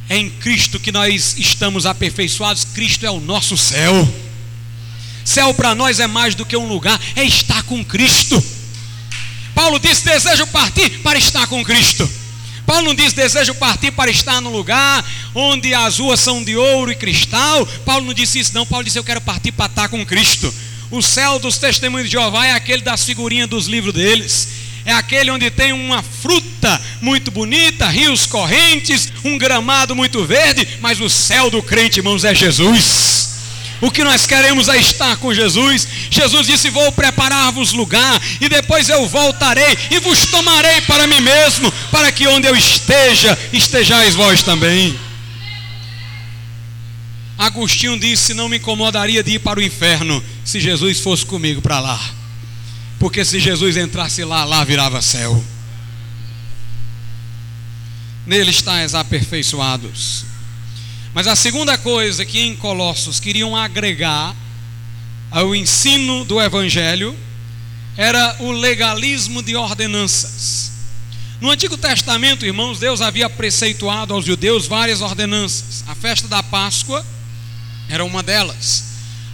[0.08, 2.63] É em Cristo que nós estamos aperfeiçoados.
[2.63, 4.08] Cristo é o nosso céu.
[5.25, 8.43] Céu para nós é mais do que um lugar, é estar com Cristo.
[9.54, 12.10] Paulo disse: desejo partir para estar com Cristo.
[12.70, 15.04] Paulo não diz desejo partir para estar no lugar
[15.34, 17.66] onde as ruas são de ouro e cristal.
[17.84, 18.64] Paulo não disse isso, não.
[18.64, 20.54] Paulo disse eu quero partir para estar com Cristo.
[20.92, 24.50] O céu dos testemunhos de Jeová é aquele das figurinhas dos livros deles.
[24.86, 31.02] É aquele onde tem uma fruta muito bonita, rios correntes, um gramado muito verde, mas
[31.02, 33.38] o céu do crente, irmãos, é Jesus.
[33.82, 35.88] O que nós queremos é estar com Jesus.
[36.10, 41.72] Jesus disse: Vou preparar-vos lugar, e depois eu voltarei e vos tomarei para mim mesmo,
[41.92, 45.00] para que onde eu esteja, estejais vós também.
[47.38, 51.80] Agostinho disse: Não me incomodaria de ir para o inferno se Jesus fosse comigo para
[51.80, 52.00] lá.
[53.00, 55.42] Porque se Jesus entrasse lá, lá virava céu.
[58.27, 60.29] Nele estáis aperfeiçoados.
[61.14, 64.36] Mas a segunda coisa que em Colossos queriam agregar
[65.32, 67.16] ao ensino do Evangelho
[67.98, 70.72] era o legalismo de ordenanças.
[71.42, 75.84] No Antigo Testamento, irmãos, Deus havia preceituado aos judeus várias ordenanças.
[75.88, 77.06] A festa da Páscoa
[77.88, 78.86] era uma delas.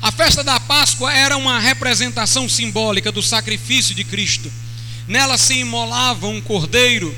[0.02, 4.52] A festa da Páscoa era uma representação simbólica do sacrifício de Cristo.
[5.08, 7.16] Nela se imolava um cordeiro,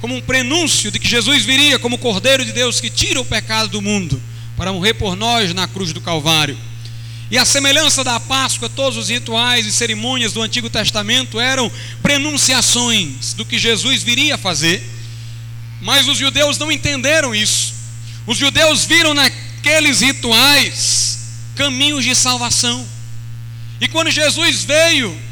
[0.00, 3.68] como um prenúncio de que Jesus viria como cordeiro de Deus que tira o pecado
[3.68, 4.20] do mundo,
[4.56, 6.56] para morrer por nós na cruz do Calvário.
[7.30, 11.70] E a semelhança da Páscoa, todos os rituais e cerimônias do Antigo Testamento eram
[12.02, 14.82] prenunciações do que Jesus viria fazer,
[15.80, 17.74] mas os judeus não entenderam isso.
[18.26, 21.18] Os judeus viram naqueles rituais
[21.54, 22.86] caminhos de salvação.
[23.80, 25.27] E quando Jesus veio,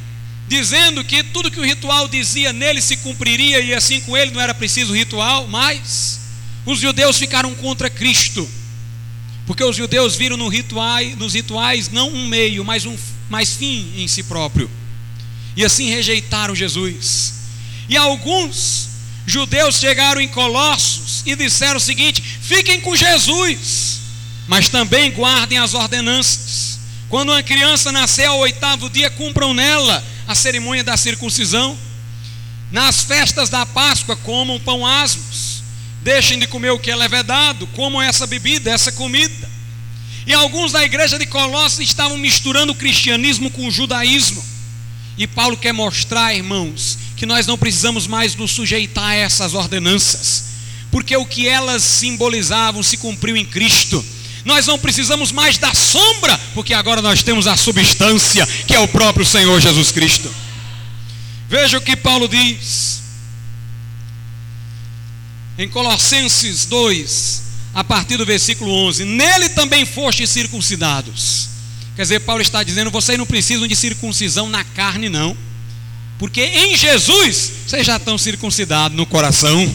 [0.48, 4.40] dizendo que tudo que o ritual dizia nele se cumpriria e assim com ele não
[4.40, 6.20] era preciso ritual, mas
[6.64, 8.48] os judeus ficaram contra Cristo.
[9.46, 12.96] Porque os judeus viram no rituais, nos rituais não um meio, mas um
[13.28, 14.70] mais fim em si próprio.
[15.56, 17.34] E assim rejeitaram Jesus.
[17.88, 18.88] E alguns
[19.24, 24.00] judeus chegaram em Colossos e disseram o seguinte: fiquem com Jesus,
[24.48, 26.80] mas também guardem as ordenanças.
[27.08, 31.76] Quando uma criança nascer ao oitavo dia, cumpram nela a cerimônia da circuncisão.
[32.70, 35.56] Nas festas da Páscoa, comam pão asmos
[36.06, 39.50] deixem de comer o que é levedado, comam essa bebida, essa comida.
[40.24, 44.42] E alguns da igreja de Colossos estavam misturando o cristianismo com o judaísmo.
[45.18, 50.44] E Paulo quer mostrar, irmãos, que nós não precisamos mais nos sujeitar a essas ordenanças,
[50.92, 54.04] porque o que elas simbolizavam se cumpriu em Cristo.
[54.46, 58.86] Nós não precisamos mais da sombra, porque agora nós temos a substância, que é o
[58.86, 60.32] próprio Senhor Jesus Cristo.
[61.48, 63.02] Veja o que Paulo diz
[65.58, 67.42] em Colossenses 2,
[67.74, 71.48] a partir do versículo 11: Nele também fostes circuncidados.
[71.96, 75.36] Quer dizer, Paulo está dizendo: vocês não precisam de circuncisão na carne, não,
[76.20, 79.74] porque em Jesus vocês já estão circuncidados no coração,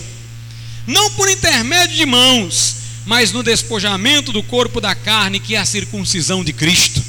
[0.87, 5.65] não por intermédio de mãos, mas no despojamento do corpo da carne, que é a
[5.65, 7.01] circuncisão de Cristo,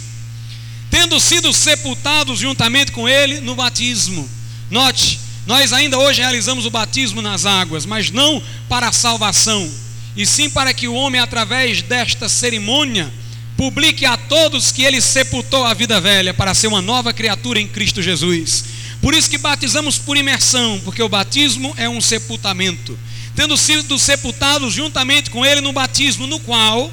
[0.91, 4.29] tendo sido sepultados juntamente com Ele no batismo.
[4.71, 9.71] Note, nós ainda hoje realizamos o batismo nas águas, mas não para a salvação,
[10.17, 13.13] e sim para que o homem, através desta cerimônia,
[13.57, 17.67] publique a todos que ele sepultou a vida velha para ser uma nova criatura em
[17.69, 18.65] Cristo Jesus.
[19.01, 22.97] Por isso que batizamos por imersão, porque o batismo é um sepultamento.
[23.35, 26.93] Tendo sido sepultados juntamente com ele no batismo, no qual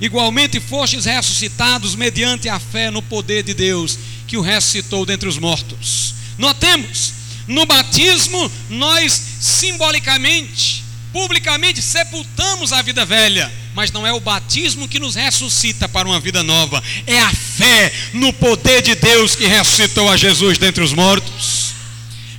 [0.00, 5.38] igualmente fostes ressuscitados mediante a fé no poder de Deus, que o ressuscitou dentre os
[5.38, 6.14] mortos.
[6.38, 7.12] Notemos
[7.46, 14.98] no batismo, nós simbolicamente, publicamente sepultamos a vida velha, mas não é o batismo que
[14.98, 20.08] nos ressuscita para uma vida nova, é a fé no poder de Deus que ressuscitou
[20.08, 21.74] a Jesus dentre os mortos.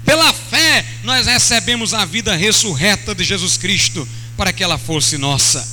[0.05, 0.33] Pela
[1.03, 5.67] nós recebemos a vida ressurreta de Jesus Cristo para que ela fosse nossa.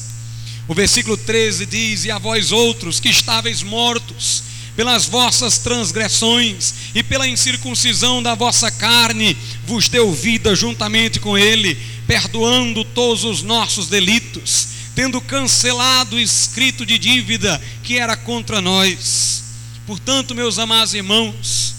[0.66, 4.42] O versículo 13 diz: E a vós outros que estáveis mortos
[4.76, 11.76] pelas vossas transgressões e pela incircuncisão da vossa carne, vos deu vida juntamente com Ele,
[12.06, 19.42] perdoando todos os nossos delitos, tendo cancelado o escrito de dívida que era contra nós.
[19.84, 21.74] Portanto, meus amados irmãos,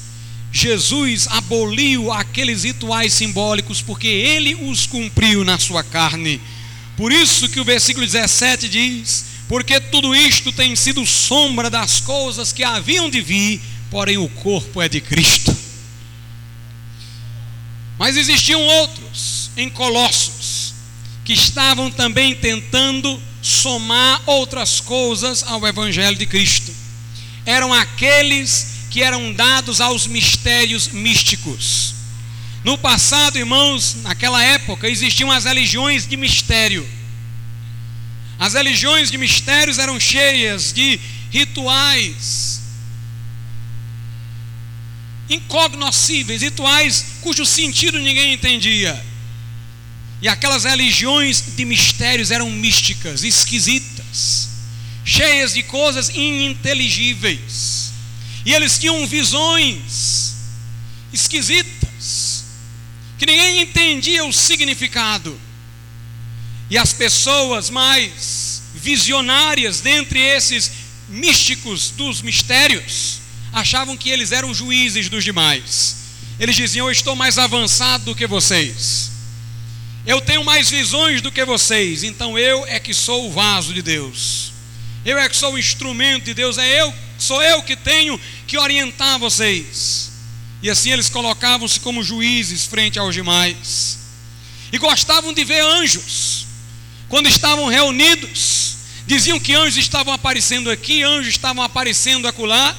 [0.52, 6.42] Jesus aboliu aqueles rituais simbólicos porque ele os cumpriu na sua carne.
[6.98, 12.54] Por isso que o versículo 17 diz: porque tudo isto tem sido sombra das coisas
[12.54, 15.56] que haviam de vir, porém o corpo é de Cristo.
[17.98, 20.74] Mas existiam outros em Colossos
[21.26, 26.74] que estavam também tentando somar outras coisas ao Evangelho de Cristo.
[27.46, 31.96] Eram aqueles que eram dados aos mistérios místicos.
[32.64, 36.88] No passado, irmãos, naquela época existiam as religiões de mistério
[38.40, 40.98] as religiões de mistérios eram cheias de
[41.30, 42.62] rituais
[45.30, 49.06] incognoscíveis, rituais cujo sentido ninguém entendia.
[50.22, 54.50] E aquelas religiões de mistérios eram místicas, esquisitas,
[55.06, 57.69] cheias de coisas ininteligíveis.
[58.50, 60.34] E eles tinham visões
[61.14, 62.46] esquisitas,
[63.16, 65.40] que ninguém entendia o significado.
[66.68, 70.72] E as pessoas mais visionárias dentre esses
[71.08, 73.20] místicos dos mistérios
[73.54, 75.98] achavam que eles eram juízes dos demais.
[76.40, 79.12] Eles diziam: Eu estou mais avançado do que vocês.
[80.08, 82.04] Eu tenho mais visões do que vocês.
[82.04, 84.54] Então eu é que sou o vaso de Deus.
[85.06, 86.58] Eu é que sou o instrumento de Deus.
[86.58, 90.12] É eu, sou eu que tenho que orientar vocês.
[90.62, 94.00] E assim eles colocavam-se como juízes frente aos demais.
[94.72, 96.48] E gostavam de ver anjos
[97.10, 98.76] quando estavam reunidos,
[99.08, 102.78] diziam que anjos estavam aparecendo aqui, anjos estavam aparecendo acolá,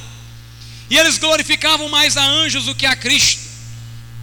[0.89, 3.39] E eles glorificavam mais a anjos do que a Cristo.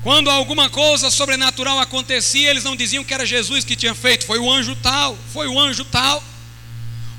[0.03, 4.39] Quando alguma coisa sobrenatural acontecia, eles não diziam que era Jesus que tinha feito, foi
[4.39, 6.23] o anjo tal, foi o anjo tal.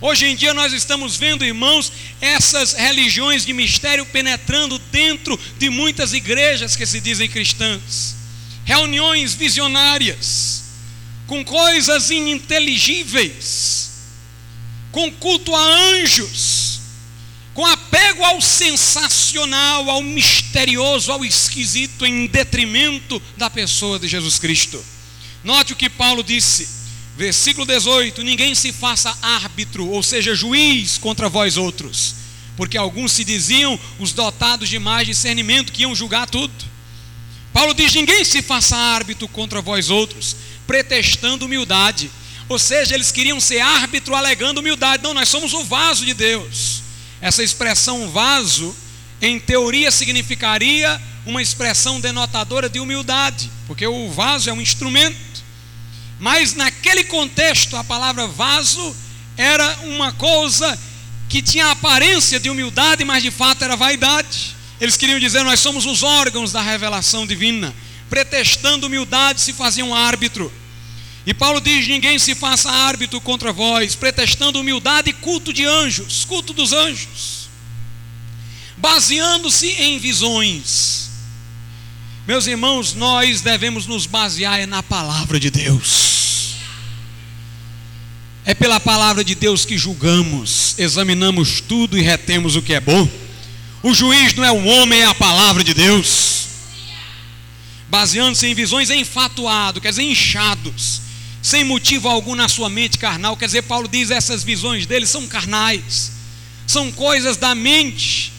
[0.02, 1.92] Hoje em dia nós estamos vendo, irmãos,
[2.22, 8.16] essas religiões de mistério penetrando dentro de muitas igrejas que se dizem cristãs.
[8.64, 10.64] Reuniões visionárias,
[11.28, 13.90] com coisas ininteligíveis,
[14.90, 16.80] com culto a anjos,
[17.54, 24.82] com apego ao sensacional, ao misterioso, ao esquisito, em detrimento da pessoa de Jesus Cristo.
[25.44, 26.79] Note o que Paulo disse
[27.20, 32.16] Versículo 18: Ninguém se faça árbitro, ou seja, juiz contra vós outros,
[32.56, 36.54] porque alguns se diziam os dotados de mais discernimento que iam julgar tudo.
[37.52, 40.34] Paulo diz: Ninguém se faça árbitro contra vós outros,
[40.66, 42.10] pretextando humildade.
[42.48, 45.04] Ou seja, eles queriam ser árbitro alegando humildade.
[45.04, 46.82] Não, nós somos o vaso de Deus.
[47.20, 48.74] Essa expressão vaso,
[49.22, 55.29] em teoria, significaria uma expressão denotadora de humildade, porque o vaso é um instrumento.
[56.20, 58.96] Mas naquele contexto, a palavra vaso
[59.38, 60.78] era uma coisa
[61.30, 64.56] que tinha aparência de humildade, mas de fato era vaidade.
[64.82, 67.74] Eles queriam dizer: Nós somos os órgãos da revelação divina.
[68.10, 70.52] Pretextando humildade, se faziam árbitro.
[71.26, 76.26] E Paulo diz: Ninguém se faça árbitro contra vós, pretextando humildade e culto de anjos,
[76.26, 77.50] culto dos anjos,
[78.76, 81.09] baseando-se em visões.
[82.30, 86.58] Meus irmãos, nós devemos nos basear na palavra de Deus.
[88.46, 93.10] É pela palavra de Deus que julgamos, examinamos tudo e retemos o que é bom.
[93.82, 96.50] O juiz não é o homem, é a palavra de Deus.
[97.90, 101.02] Baseando-se em visões enfatuado, quer dizer, inchados,
[101.42, 103.36] sem motivo algum na sua mente carnal.
[103.36, 106.12] Quer dizer, Paulo diz: essas visões dele são carnais,
[106.68, 108.34] são coisas da mente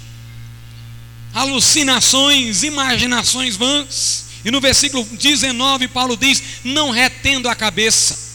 [1.35, 4.27] alucinações, imaginações vãs.
[4.45, 8.31] E no versículo 19, Paulo diz: não retendo a cabeça.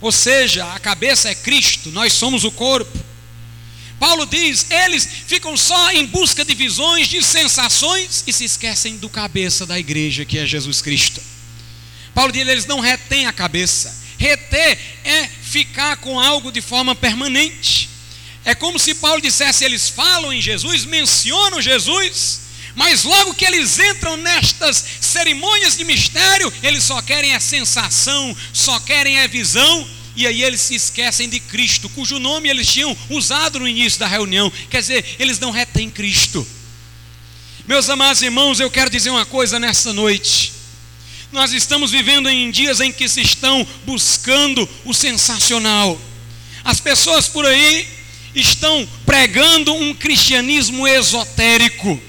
[0.00, 2.98] Ou seja, a cabeça é Cristo, nós somos o corpo.
[3.98, 9.08] Paulo diz: eles ficam só em busca de visões, de sensações e se esquecem do
[9.08, 11.20] cabeça da igreja, que é Jesus Cristo.
[12.14, 13.96] Paulo diz: eles não retêm a cabeça.
[14.18, 17.88] Reter é ficar com algo de forma permanente.
[18.44, 22.40] É como se Paulo dissesse: eles falam em Jesus, mencionam Jesus,
[22.74, 28.78] mas logo que eles entram nestas cerimônias de mistério, eles só querem a sensação, só
[28.80, 33.58] querem a visão, e aí eles se esquecem de Cristo, cujo nome eles tinham usado
[33.58, 34.50] no início da reunião.
[34.70, 36.46] Quer dizer, eles não retêm Cristo.
[37.66, 40.52] Meus amados irmãos, eu quero dizer uma coisa nessa noite.
[41.30, 46.00] Nós estamos vivendo em dias em que se estão buscando o sensacional.
[46.64, 47.97] As pessoas por aí
[48.40, 52.00] estão pregando um cristianismo esotérico,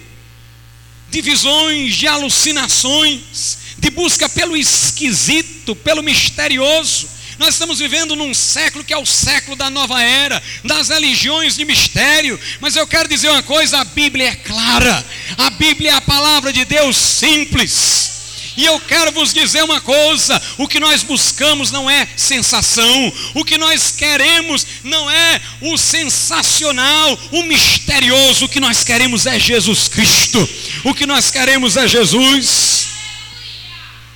[1.10, 7.10] de visões, de alucinações, de busca pelo esquisito, pelo misterioso.
[7.40, 11.64] Nós estamos vivendo num século que é o século da nova era, das religiões de
[11.64, 12.38] mistério.
[12.60, 15.06] Mas eu quero dizer uma coisa: a Bíblia é clara,
[15.38, 18.19] a Bíblia é a palavra de Deus simples.
[18.60, 23.46] E eu quero vos dizer uma coisa: o que nós buscamos não é sensação, o
[23.46, 29.88] que nós queremos não é o sensacional, o misterioso, o que nós queremos é Jesus
[29.88, 30.46] Cristo,
[30.84, 32.88] o que nós queremos é Jesus.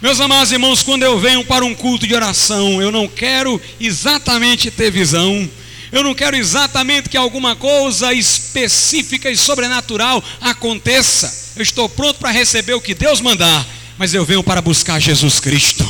[0.02, 4.70] Meus amados irmãos, quando eu venho para um culto de oração, eu não quero exatamente
[4.70, 5.50] ter visão.
[5.90, 11.54] Eu não quero exatamente que alguma coisa específica e sobrenatural aconteça.
[11.56, 13.66] Eu estou pronto para receber o que Deus mandar
[13.98, 15.88] mas eu venho para buscar Jesus Cristo.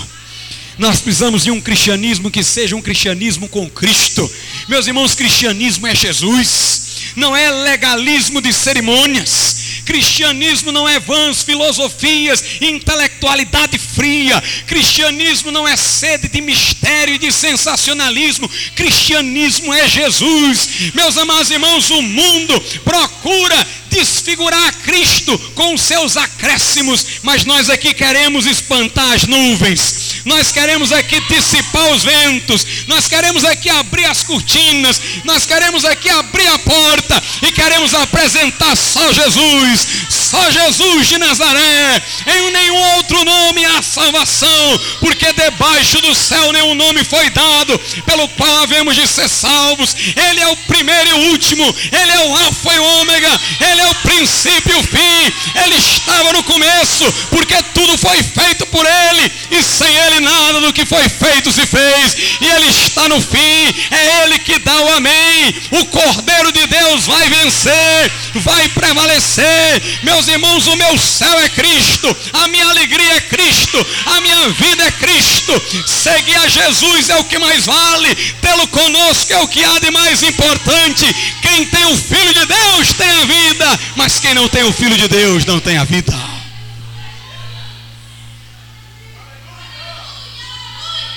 [0.78, 4.30] Nós precisamos de um cristianismo que seja um cristianismo com Cristo.
[4.68, 9.62] Meus irmãos, cristianismo é Jesus, não é legalismo de cerimônias.
[9.86, 14.41] Cristianismo não é vãs filosofias, intelectualidade fria.
[14.65, 18.49] Cristianismo não é sede de mistério e de sensacionalismo.
[18.75, 20.69] Cristianismo é Jesus.
[20.93, 28.45] Meus amados irmãos, o mundo procura desfigurar Cristo com seus acréscimos, mas nós aqui queremos
[28.47, 30.13] espantar as nuvens.
[30.25, 36.09] Nós queremos aqui dissipar os ventos, nós queremos aqui abrir as cortinas, nós queremos aqui
[36.09, 39.72] abrir a porta e queremos apresentar só Jesus,
[40.09, 42.03] só Jesus de Nazaré.
[42.28, 48.28] Em nenhum outro nome há salvação, porque debaixo do céu nenhum nome foi dado pelo
[48.30, 49.95] qual havemos de ser salvos.
[50.15, 53.82] Ele é o primeiro e o último, ele é o Alfa e o Ômega, ele
[53.82, 55.34] é o princípio e o fim.
[55.63, 60.74] Ele estava no começo, porque tudo foi feito por ele e sem ele nada do
[60.74, 64.93] que foi feito se fez, e Ele está no fim, é Ele que dá o
[64.93, 65.55] amém.
[65.71, 69.62] O Cordeiro de Deus vai vencer, vai prevalecer.
[70.03, 74.84] Meus irmãos, o meu céu é Cristo, a minha alegria é Cristo, a minha vida
[74.84, 75.53] é Cristo.
[75.86, 79.91] Seguir a Jesus é o que mais vale, tê-lo conosco é o que há de
[79.91, 81.05] mais importante.
[81.41, 84.97] Quem tem o Filho de Deus tem a vida, mas quem não tem o Filho
[84.97, 86.14] de Deus não tem a vida.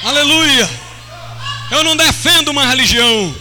[0.05, 0.71] Aleluia.
[1.71, 3.35] Eu não defendo uma religião.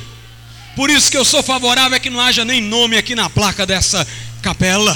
[0.75, 3.65] Por isso que eu sou favorável a que não haja nem nome aqui na placa
[3.65, 4.05] dessa
[4.45, 4.95] capela.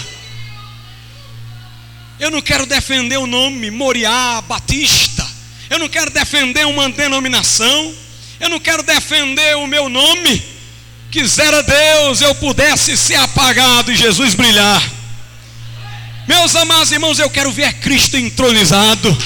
[2.20, 5.28] Eu não quero defender o nome Moriá Batista.
[5.72, 7.96] Eu não quero defender uma denominação.
[8.40, 10.44] Eu não quero defender o meu nome.
[11.10, 14.88] Quisera Deus eu pudesse ser apagado e Jesus brilhar.
[16.28, 19.18] Meus amados irmãos, eu quero ver Cristo entronizado.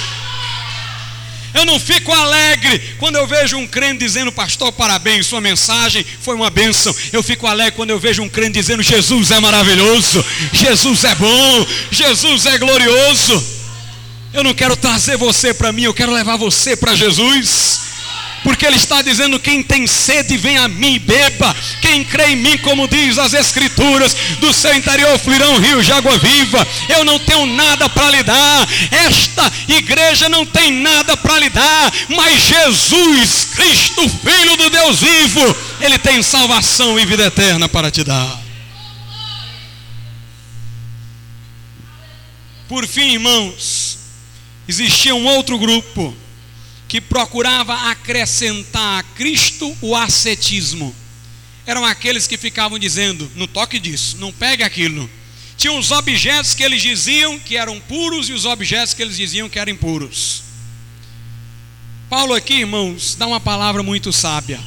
[1.53, 6.35] Eu não fico alegre quando eu vejo um crente dizendo, pastor, parabéns, sua mensagem foi
[6.35, 6.95] uma bênção.
[7.11, 11.67] Eu fico alegre quando eu vejo um crente dizendo, Jesus é maravilhoso, Jesus é bom,
[11.91, 13.43] Jesus é glorioso.
[14.33, 17.92] Eu não quero trazer você para mim, eu quero levar você para Jesus
[18.43, 21.55] porque Ele está dizendo: quem tem sede, vem a mim e beba.
[21.81, 26.17] Quem crê em mim, como diz as Escrituras, do seu interior fluirão rios de água
[26.17, 26.67] viva.
[26.89, 31.91] Eu não tenho nada para lhe dar, esta igreja não tem nada para lhe dar,
[32.09, 38.03] mas Jesus Cristo, Filho do Deus vivo, Ele tem salvação e vida eterna para te
[38.03, 38.43] dar.
[42.67, 43.99] Por fim, irmãos,
[44.67, 46.15] existia um outro grupo
[46.93, 50.95] que procurava acrescentar a Cristo o ascetismo.
[51.65, 55.09] Eram aqueles que ficavam dizendo: não toque disso, não pegue aquilo.
[55.57, 59.49] Tinham os objetos que eles diziam que eram puros e os objetos que eles diziam
[59.49, 60.43] que eram impuros.
[62.07, 64.59] Paulo aqui, irmãos, dá uma palavra muito sábia.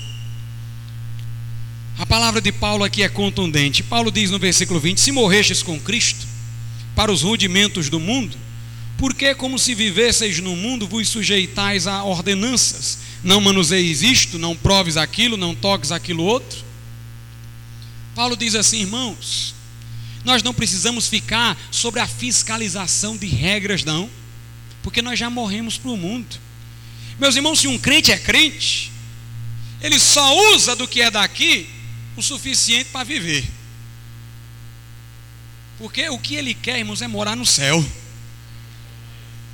[1.97, 3.85] A palavra de Paulo aqui é contundente.
[3.85, 6.27] Paulo diz no versículo 20: Se morrestes com Cristo
[6.93, 8.37] para os rudimentos do mundo,
[8.99, 12.99] porque, como se vivesseis no mundo, vos sujeitais a ordenanças?
[13.23, 16.65] Não manuseis isto, não proves aquilo, não toques aquilo outro?
[18.15, 19.55] Paulo diz assim, irmãos,
[20.25, 24.09] nós não precisamos ficar sobre a fiscalização de regras, não,
[24.83, 26.39] porque nós já morremos para o mundo.
[27.19, 28.91] Meus irmãos, se um crente é crente,
[29.83, 31.69] ele só usa do que é daqui
[32.17, 33.45] o suficiente para viver.
[35.79, 37.85] Porque o que ele quer, irmãos, é morar no céu.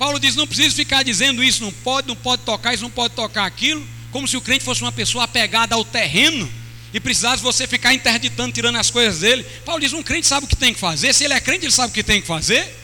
[0.02, 3.14] Paulo diz: não precisa ficar dizendo isso, não pode, não pode tocar isso, não pode
[3.14, 6.52] tocar aquilo, como se o crente fosse uma pessoa apegada ao terreno
[6.92, 9.44] e precisasse você ficar interditando, tirando as coisas dele.
[9.64, 11.72] Paulo diz: um crente sabe o que tem que fazer, se ele é crente, ele
[11.72, 12.76] sabe o que tem que fazer.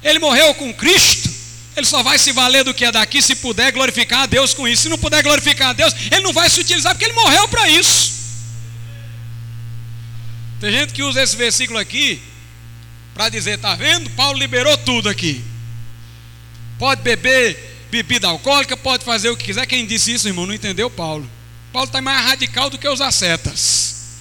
[0.00, 1.28] Ele morreu com Cristo,
[1.76, 4.68] ele só vai se valer do que é daqui se puder glorificar a Deus com
[4.68, 4.82] isso.
[4.82, 7.68] Se não puder glorificar a Deus, ele não vai se utilizar porque ele morreu para
[7.68, 8.12] isso.
[10.60, 12.22] Tem gente que usa esse versículo aqui
[13.12, 14.08] para dizer: está vendo?
[14.10, 15.50] Paulo liberou tudo aqui
[16.82, 19.64] pode beber bebida alcoólica, pode fazer o que quiser.
[19.68, 21.30] Quem disse isso, irmão, não entendeu Paulo.
[21.72, 24.16] Paulo está mais radical do que os ascetas.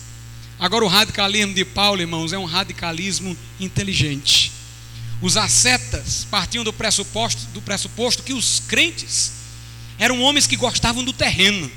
[0.59, 4.51] Agora, o radicalismo de Paulo, irmãos, é um radicalismo inteligente.
[5.23, 9.31] Os ascetas partiam do pressuposto, do pressuposto que os crentes
[9.97, 11.71] eram homens que gostavam do terreno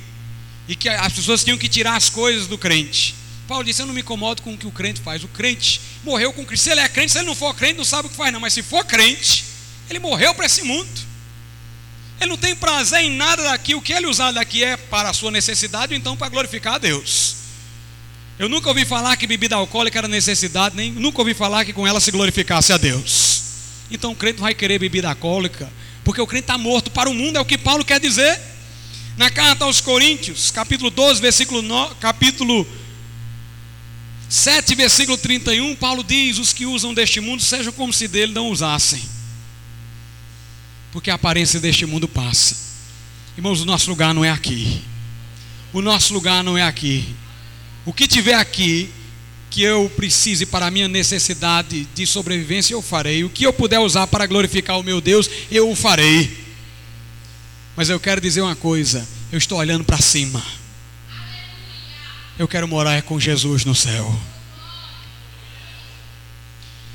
[0.68, 3.14] e que as pessoas tinham que tirar as coisas do crente.
[3.48, 5.24] Paulo disse: Eu não me incomodo com o que o crente faz.
[5.24, 6.64] O crente morreu com Cristo.
[6.64, 8.40] Se ele é crente, se ele não for crente, não sabe o que faz, não.
[8.40, 9.53] Mas se for crente,
[9.88, 10.88] ele morreu para esse mundo.
[12.20, 13.74] Ele não tem prazer em nada daqui.
[13.74, 16.78] O que ele usar daqui é para a sua necessidade ou então para glorificar a
[16.78, 17.36] Deus.
[18.38, 21.86] Eu nunca ouvi falar que bebida alcoólica era necessidade, nem nunca ouvi falar que com
[21.86, 23.42] ela se glorificasse a Deus.
[23.90, 25.70] Então o crente vai querer bebida alcoólica,
[26.02, 28.40] porque o crente está morto para o mundo, é o que Paulo quer dizer.
[29.16, 32.66] Na carta aos Coríntios, capítulo 12, versículo 9, capítulo
[34.28, 38.48] 7, versículo 31, Paulo diz: Os que usam deste mundo sejam como se dele não
[38.48, 39.13] usassem
[40.94, 42.56] porque a aparência deste mundo passa.
[43.36, 44.80] Irmãos, o nosso lugar não é aqui.
[45.72, 47.16] O nosso lugar não é aqui.
[47.84, 48.88] O que tiver aqui
[49.50, 53.24] que eu precise para a minha necessidade de sobrevivência, eu farei.
[53.24, 56.44] O que eu puder usar para glorificar o meu Deus, eu o farei.
[57.74, 60.40] Mas eu quero dizer uma coisa: eu estou olhando para cima.
[62.38, 64.16] Eu quero morar com Jesus no céu.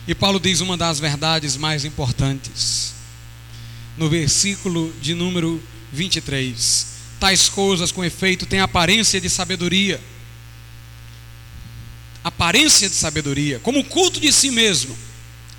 [0.08, 2.97] E Paulo diz uma das verdades mais importantes
[4.00, 6.88] no versículo de número 23.
[7.20, 10.00] Tais coisas, com efeito, têm aparência de sabedoria.
[12.24, 14.97] Aparência de sabedoria, como culto de si mesmo.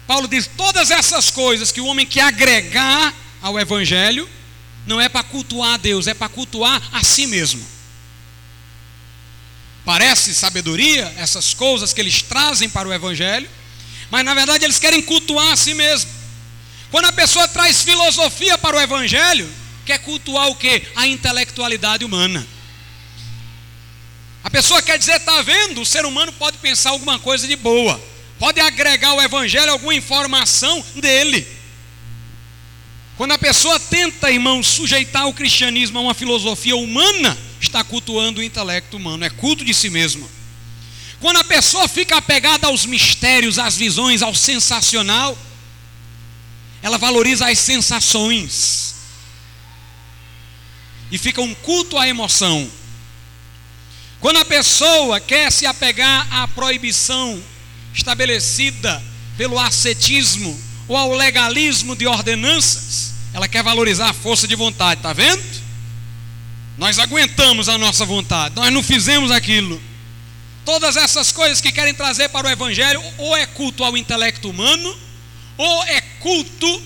[0.07, 4.26] Paulo diz: todas essas coisas que o homem quer agregar ao Evangelho,
[4.86, 7.64] não é para cultuar a Deus, é para cultuar a si mesmo.
[9.84, 13.49] parece sabedoria, essas coisas que eles trazem para o Evangelho,
[14.11, 16.20] mas na verdade eles querem cultuar a si mesmo.
[16.91, 19.49] Quando a pessoa traz filosofia para o Evangelho,
[19.86, 20.82] quer cultuar o que?
[20.97, 22.47] A intelectualidade humana.
[24.43, 25.80] A pessoa quer dizer, está vendo?
[25.80, 28.01] O ser humano pode pensar alguma coisa de boa,
[28.38, 31.47] pode agregar ao Evangelho alguma informação dele.
[33.16, 38.43] Quando a pessoa tenta, irmão, sujeitar o cristianismo a uma filosofia humana, está cultuando o
[38.43, 40.28] intelecto humano, é culto de si mesmo.
[41.20, 45.36] Quando a pessoa fica apegada aos mistérios, às visões, ao sensacional,
[46.83, 48.95] ela valoriza as sensações
[51.11, 52.70] e fica um culto à emoção.
[54.20, 57.43] Quando a pessoa quer se apegar à proibição
[57.95, 59.03] estabelecida
[59.37, 65.12] pelo ascetismo ou ao legalismo de ordenanças, ela quer valorizar a força de vontade, está
[65.12, 65.43] vendo?
[66.76, 69.81] Nós aguentamos a nossa vontade, nós não fizemos aquilo.
[70.64, 74.97] Todas essas coisas que querem trazer para o Evangelho, ou é culto ao intelecto humano,
[75.61, 76.83] ou é culto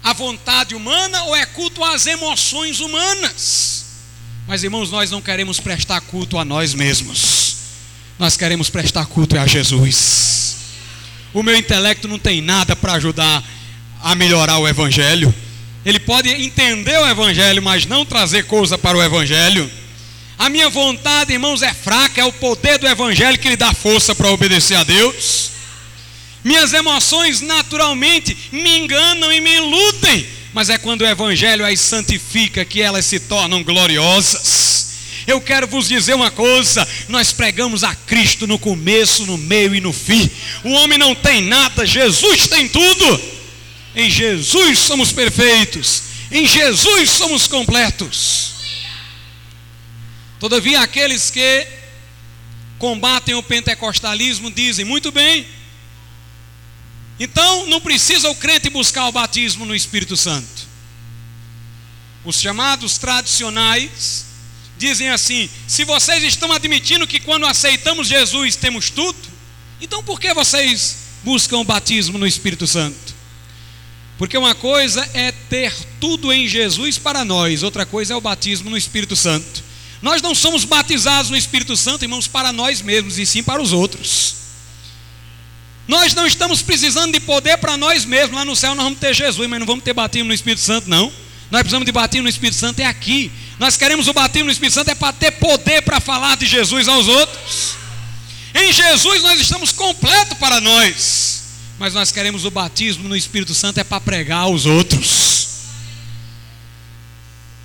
[0.00, 3.84] à vontade humana, ou é culto às emoções humanas.
[4.46, 7.56] Mas irmãos, nós não queremos prestar culto a nós mesmos,
[8.16, 10.56] nós queremos prestar culto a Jesus.
[11.34, 13.42] O meu intelecto não tem nada para ajudar
[14.00, 15.34] a melhorar o Evangelho.
[15.84, 19.68] Ele pode entender o Evangelho, mas não trazer coisa para o Evangelho.
[20.38, 24.14] A minha vontade, irmãos, é fraca, é o poder do Evangelho que lhe dá força
[24.14, 25.55] para obedecer a Deus.
[26.46, 30.24] Minhas emoções naturalmente me enganam e me iludem,
[30.54, 34.90] mas é quando o Evangelho as santifica que elas se tornam gloriosas.
[35.26, 39.80] Eu quero vos dizer uma coisa: nós pregamos a Cristo no começo, no meio e
[39.80, 40.30] no fim.
[40.62, 43.20] O homem não tem nada, Jesus tem tudo.
[43.96, 46.02] Em Jesus somos perfeitos.
[46.30, 48.52] Em Jesus somos completos.
[50.38, 51.66] Todavia, aqueles que
[52.78, 55.44] combatem o pentecostalismo dizem: muito bem,
[57.18, 60.66] então não precisa o crente buscar o batismo no Espírito Santo.
[62.24, 64.26] Os chamados tradicionais
[64.76, 69.18] dizem assim: se vocês estão admitindo que quando aceitamos Jesus temos tudo,
[69.80, 73.14] então por que vocês buscam o batismo no Espírito Santo?
[74.18, 78.70] Porque uma coisa é ter tudo em Jesus para nós, outra coisa é o batismo
[78.70, 79.64] no Espírito Santo.
[80.00, 83.72] Nós não somos batizados no Espírito Santo, irmãos, para nós mesmos, e sim para os
[83.72, 84.45] outros.
[85.86, 88.36] Nós não estamos precisando de poder para nós mesmos.
[88.36, 90.88] Lá no céu nós vamos ter Jesus, mas não vamos ter batismo no Espírito Santo,
[90.88, 91.12] não.
[91.50, 93.30] Nós precisamos de batismo no Espírito Santo é aqui.
[93.58, 96.88] Nós queremos o batismo no Espírito Santo é para ter poder para falar de Jesus
[96.88, 97.76] aos outros.
[98.54, 101.36] Em Jesus nós estamos completos para nós
[101.78, 105.48] mas nós queremos o batismo no Espírito Santo é para pregar aos outros.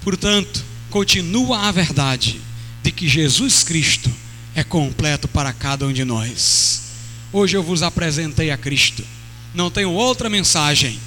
[0.02, 2.42] Portanto, continua a verdade
[2.84, 4.12] de que Jesus Cristo
[4.54, 6.81] é completo para cada um de nós.
[7.34, 9.04] Hoje eu vos apresentei a Cristo.
[9.54, 11.00] Não tenho outra mensagem.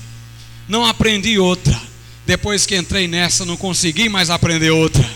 [0.69, 1.81] Não aprendi outra.
[2.27, 5.09] Depois que entrei nessa, não consegui mais aprender outra.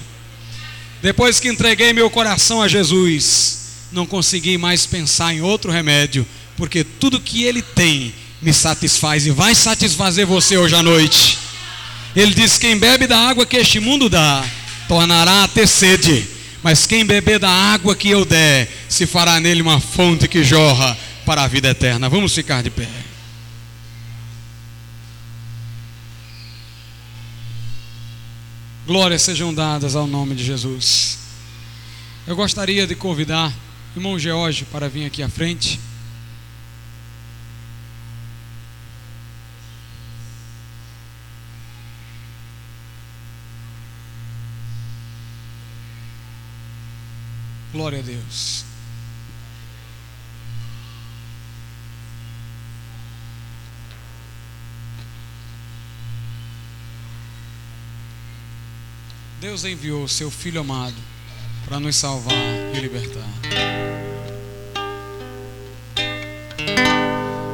[1.02, 3.58] Depois que entreguei meu coração a Jesus,
[3.92, 6.26] não consegui mais pensar em outro remédio
[6.58, 11.38] porque tudo que Ele tem me satisfaz e vai satisfazer você hoje à noite.
[12.16, 14.44] Ele diz: Quem bebe da água que este mundo dá,
[14.88, 16.26] tornará a ter sede,
[16.62, 20.96] mas quem beber da água que eu der, se fará nele uma fonte que jorra
[21.24, 22.08] para a vida eterna.
[22.08, 22.88] Vamos ficar de pé.
[28.86, 31.18] Glórias sejam dadas ao nome de Jesus.
[32.26, 33.52] Eu gostaria de convidar
[33.94, 35.78] o irmão George para vir aqui à frente.
[47.78, 48.64] Glória a Deus.
[59.40, 60.96] Deus enviou seu Filho amado
[61.66, 62.34] para nos salvar
[62.74, 63.22] e libertar.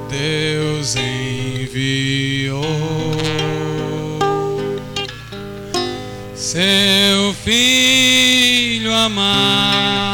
[0.08, 2.64] Deus enviou
[6.34, 10.13] seu Filho amado.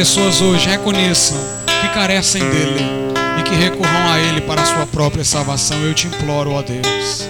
[0.00, 1.36] Pessoas hoje reconheçam
[1.66, 2.80] que carecem dele
[3.38, 5.78] e que recorram a Ele para a sua própria salvação.
[5.82, 7.28] Eu te imploro, ó Deus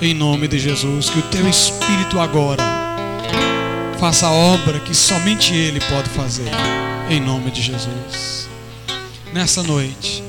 [0.00, 2.62] em nome de Jesus, que o teu Espírito agora
[4.00, 6.50] faça a obra que somente Ele pode fazer,
[7.10, 8.48] em nome de Jesus.
[9.34, 10.24] Nessa noite,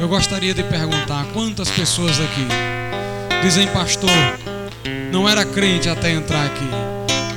[0.00, 2.48] eu gostaria de perguntar quantas pessoas aqui
[3.40, 4.10] dizem, pastor,
[5.12, 6.68] não era crente até entrar aqui,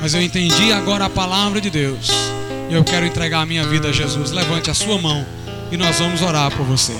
[0.00, 2.31] mas eu entendi agora a palavra de Deus
[2.68, 4.30] e eu quero entregar a minha vida a Jesus.
[4.30, 5.26] Levante a sua mão
[5.70, 6.96] e nós vamos orar por você.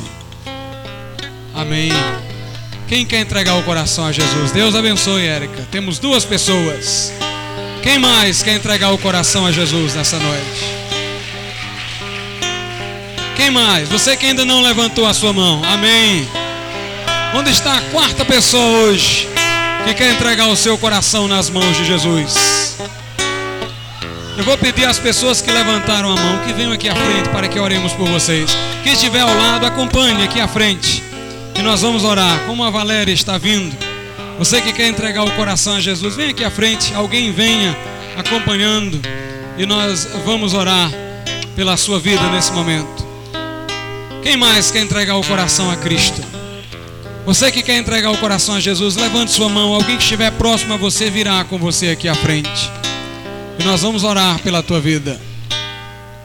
[1.55, 1.91] Amém.
[2.89, 4.53] Quem quer entregar o coração a Jesus?
[4.53, 5.67] Deus abençoe, Érica.
[5.71, 7.13] Temos duas pessoas.
[7.83, 10.73] Quem mais quer entregar o coração a Jesus nessa noite?
[13.37, 13.89] Quem mais?
[13.89, 15.63] Você que ainda não levantou a sua mão.
[15.65, 16.29] Amém.
[17.35, 19.29] Onde está a quarta pessoa hoje
[19.85, 22.35] que quer entregar o seu coração nas mãos de Jesus?
[24.43, 27.47] Eu vou pedir às pessoas que levantaram a mão que venham aqui à frente para
[27.47, 28.51] que oremos por vocês.
[28.83, 31.01] Quem estiver ao lado, acompanhe aqui à frente.
[31.57, 32.41] E nós vamos orar.
[32.45, 33.73] Como a Valéria está vindo,
[34.37, 36.93] você que quer entregar o coração a Jesus, vem aqui à frente.
[36.93, 37.79] Alguém venha
[38.17, 39.01] acompanhando.
[39.57, 40.91] E nós vamos orar
[41.55, 43.07] pela sua vida nesse momento.
[44.25, 46.21] Quem mais quer entregar o coração a Cristo?
[47.25, 49.73] Você que quer entregar o coração a Jesus, levante sua mão.
[49.73, 52.82] Alguém que estiver próximo a você virá com você aqui à frente.
[53.59, 55.21] E nós vamos orar pela tua vida.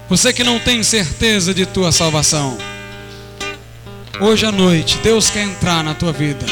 [0.10, 2.58] Você que não tem certeza de tua salvação.
[4.22, 6.46] Hoje à noite, Deus quer entrar na tua vida.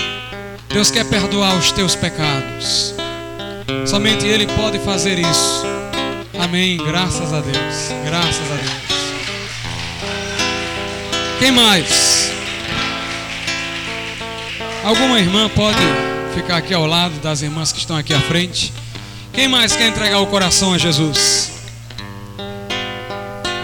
[0.70, 2.94] Deus quer perdoar os teus pecados.
[3.86, 5.64] Somente Ele pode fazer isso.
[6.38, 6.78] Amém.
[6.78, 7.90] Graças a Deus.
[8.06, 8.96] Graças a Deus.
[11.40, 12.32] Quem mais?
[14.84, 15.80] Alguma irmã pode
[16.36, 18.72] ficar aqui ao lado das irmãs que estão aqui à frente?
[19.36, 21.52] Quem mais quer entregar o coração a Jesus?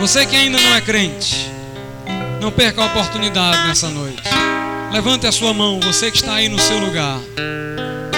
[0.02, 1.50] Você que ainda não é crente,
[2.42, 4.22] não perca a oportunidade nessa noite.
[4.92, 7.18] Levante a sua mão, você que está aí no seu lugar.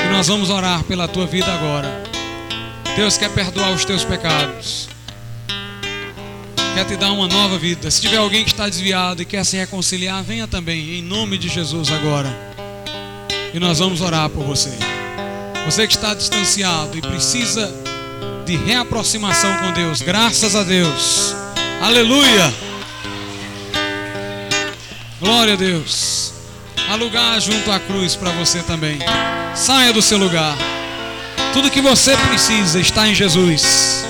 [0.04, 2.04] E nós vamos orar pela tua vida agora.
[2.96, 4.90] Deus quer perdoar os teus pecados.
[6.74, 7.92] quer te dar uma nova vida.
[7.92, 11.50] Se tiver alguém que está desviado e quer se reconciliar, venha também, em nome de
[11.50, 12.36] Jesus agora.
[13.54, 14.72] E nós vamos orar por você.
[15.66, 17.74] Você que está distanciado e precisa
[18.46, 21.34] de reaproximação com Deus, graças a Deus.
[21.82, 22.54] Aleluia.
[25.20, 26.34] Glória a Deus.
[26.90, 29.00] Há lugar junto à cruz para você também.
[29.56, 30.56] Saia do seu lugar.
[31.54, 34.06] Tudo que você precisa está em Jesus.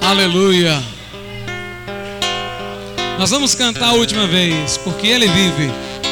[0.00, 0.82] Aleluia.
[3.18, 5.70] Nós vamos cantar a última vez, porque Ele vive.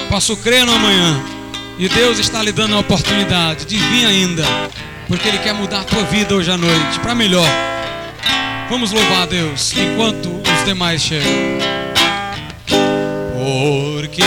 [0.08, 1.35] Posso crer no amanhã.
[1.78, 4.44] E Deus está lhe dando a oportunidade de vir ainda,
[5.06, 7.46] porque Ele quer mudar a tua vida hoje à noite para melhor.
[8.70, 11.30] Vamos louvar a Deus enquanto os demais chegam.
[13.34, 14.22] Porque